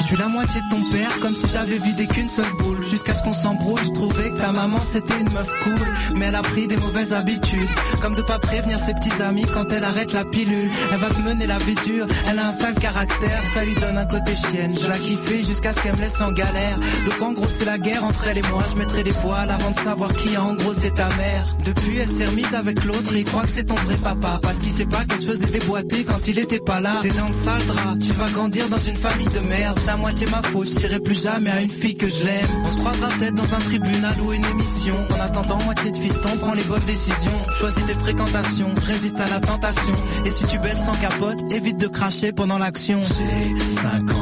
[0.00, 2.84] Je suis la moitié de ton père, comme si j'avais vidé qu'une seule boule.
[2.90, 6.16] Jusqu'à ce qu'on s'embrouille, je trouvais que ta maman c'était une meuf cool.
[6.16, 7.68] Mais elle a pris des mauvaises habitudes,
[8.00, 10.70] comme de pas prévenir ses petits amis quand elle arrête la pilule.
[10.92, 13.98] Elle va te mener la vie dure, elle a un sale caractère, ça lui donne
[13.98, 14.74] un côté chienne.
[14.80, 16.78] Je la kiffais jusqu'à ce qu'elle me laisse en galère.
[17.06, 19.70] Donc en gros c'est la guerre entre elle et moi, je mettrai les voiles avant
[19.70, 21.44] de savoir qui en gros c'est ta mère.
[21.64, 24.40] Depuis elle s'est remise avec l'autre et il croit que c'est ton vrai papa.
[24.42, 26.98] Parce qu'il sait pas qu'elle se faisait déboîter quand il était pas là.
[27.02, 29.78] T'es dans le sale drap, tu vas grandir dans une famille de merde.
[29.90, 32.46] À moitié ma faute, je plus jamais à une fille que je l'aime.
[32.64, 34.94] On se croisera peut-être dans un tribunal ou une émission.
[35.10, 37.38] En attendant, moitié de fiston, prends les bonnes décisions.
[37.58, 39.94] Choisis tes fréquentations, résiste à la tentation.
[40.24, 43.00] Et si tu baisses sans capote, évite de cracher pendant l'action.
[43.02, 44.20] J'ai 50%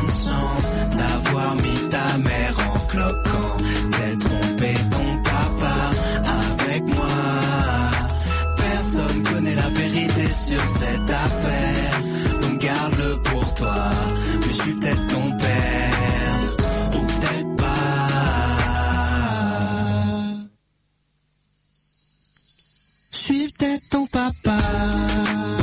[0.00, 3.56] de chance d'avoir mis ta mère en cloquant.
[3.90, 5.74] D'elle tromper ton papa
[6.70, 7.06] avec moi.
[8.56, 12.00] Personne connaît la vérité sur cette affaire.
[12.40, 14.11] Donc garde-le pour toi.
[23.62, 25.61] Je suis peut-être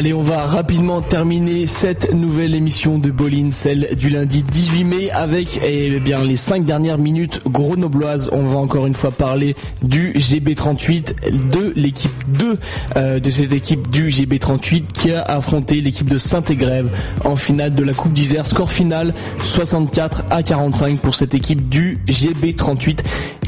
[0.00, 5.10] Allez, on va rapidement terminer cette nouvelle émission de Bolin, celle du lundi 18 mai,
[5.10, 8.30] avec eh les cinq dernières minutes grenobloises.
[8.32, 12.58] On va encore une fois parler du GB38, de l'équipe 2
[12.96, 16.88] euh, de cette équipe du GB38 qui a affronté l'équipe de Saint-Égrève
[17.26, 18.46] en finale de la Coupe d'Isère.
[18.46, 23.00] Score final 64 à 45 pour cette équipe du GB38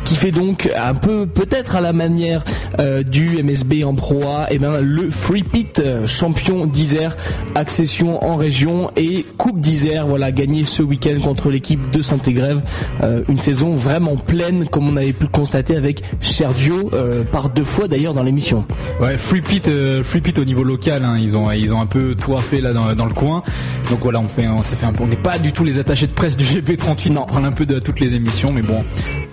[0.05, 2.44] qui fait donc un peu peut-être à la manière
[2.78, 4.24] euh, du MSB en Pro
[4.61, 6.07] ben le Free Pit euh,
[6.43, 7.16] champion d'Isère,
[7.55, 12.62] accession en région et Coupe d'Isère, voilà gagné ce week-end contre l'équipe de Saint-Égrève,
[13.03, 17.49] Euh, une saison vraiment pleine comme on avait pu le constater avec Sergio euh, par
[17.51, 18.64] deux fois d'ailleurs dans l'émission.
[19.01, 21.86] Ouais, Free Pit, euh, Free Pit au niveau local, hein, ils ont ils ont un
[21.86, 23.43] peu tout refait là dans, dans le coin.
[23.90, 25.78] Donc voilà, on fait on s'est fait un peu, on n'est pas du tout les
[25.78, 28.84] attachés de presse du GP38, on parle un peu de toutes les émissions, mais bon,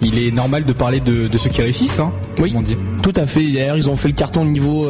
[0.01, 2.49] il est normal de parler de, de ceux qui réussissent, hein, Oui.
[2.51, 2.77] comme on dit.
[3.01, 3.43] Tout à fait.
[3.43, 4.87] D'ailleurs, ils ont fait le carton au niveau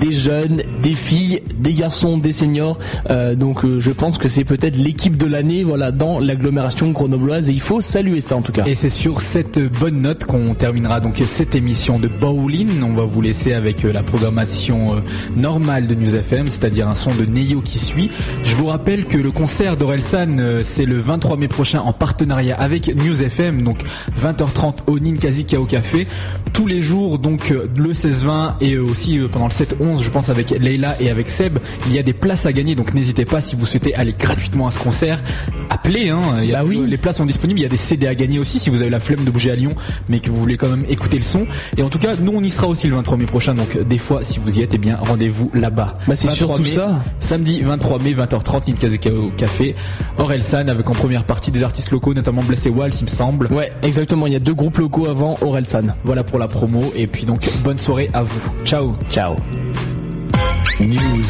[0.00, 2.78] des jeunes, des filles, des garçons, des seniors.
[3.10, 7.48] Euh, donc, euh, je pense que c'est peut-être l'équipe de l'année, voilà, dans l'agglomération grenobloise.
[7.48, 8.64] Et il faut saluer ça, en tout cas.
[8.66, 12.82] Et c'est sur cette bonne note qu'on terminera donc cette émission de Bowling.
[12.82, 15.02] On va vous laisser avec euh, la programmation
[15.36, 18.10] normale de News FM, c'est-à-dire un son de Neyo qui suit.
[18.44, 22.94] Je vous rappelle que le concert d'Orelsan, c'est le 23 mai prochain en partenariat avec
[22.94, 23.78] News FM, donc
[24.20, 26.06] 20h30 au Ninkasi Kao Café.
[26.52, 31.00] Tous les jours, donc le 16-20 et aussi pendant le 7-11, je pense avec Leila
[31.00, 31.51] et avec Seb,
[31.86, 32.74] il y a des places à gagner.
[32.74, 35.22] Donc n'hésitez pas si vous souhaitez aller gratuitement à ce concert,
[35.70, 36.10] appelez.
[36.10, 36.82] Hein, il y a- Bah oui.
[36.86, 37.60] Les places sont disponibles.
[37.60, 39.50] Il y a des CD à gagner aussi si vous avez la flemme de bouger
[39.50, 39.74] à Lyon,
[40.08, 41.46] mais que vous voulez quand même écouter le son.
[41.76, 43.54] Et en tout cas, nous on y sera aussi le 23 mai prochain.
[43.54, 45.94] Donc des fois, si vous y êtes, eh bien rendez-vous là-bas.
[46.06, 47.04] Bah, c'est 23 surtout mai, ça.
[47.20, 49.74] Samedi 23 mai 20h30, Ninkazeka au café.
[50.18, 53.46] Orelsan avec en première partie des artistes locaux, notamment Blessé Walls, il me semble.
[53.52, 54.26] Ouais, exactement.
[54.26, 55.94] Il y a deux groupes locaux avant Orelsan.
[56.04, 56.92] Voilà pour la promo.
[56.94, 58.40] Et puis donc bonne soirée à vous.
[58.64, 58.92] Ciao.
[59.10, 59.36] Ciao.
[60.80, 61.28] News.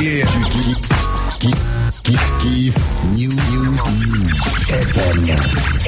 [0.00, 0.24] Yeah.
[0.26, 0.88] Tu kiffes,
[1.38, 2.84] kiffes, kiffes, kiffes.
[3.14, 4.32] News, news, news.
[4.68, 5.80] FM.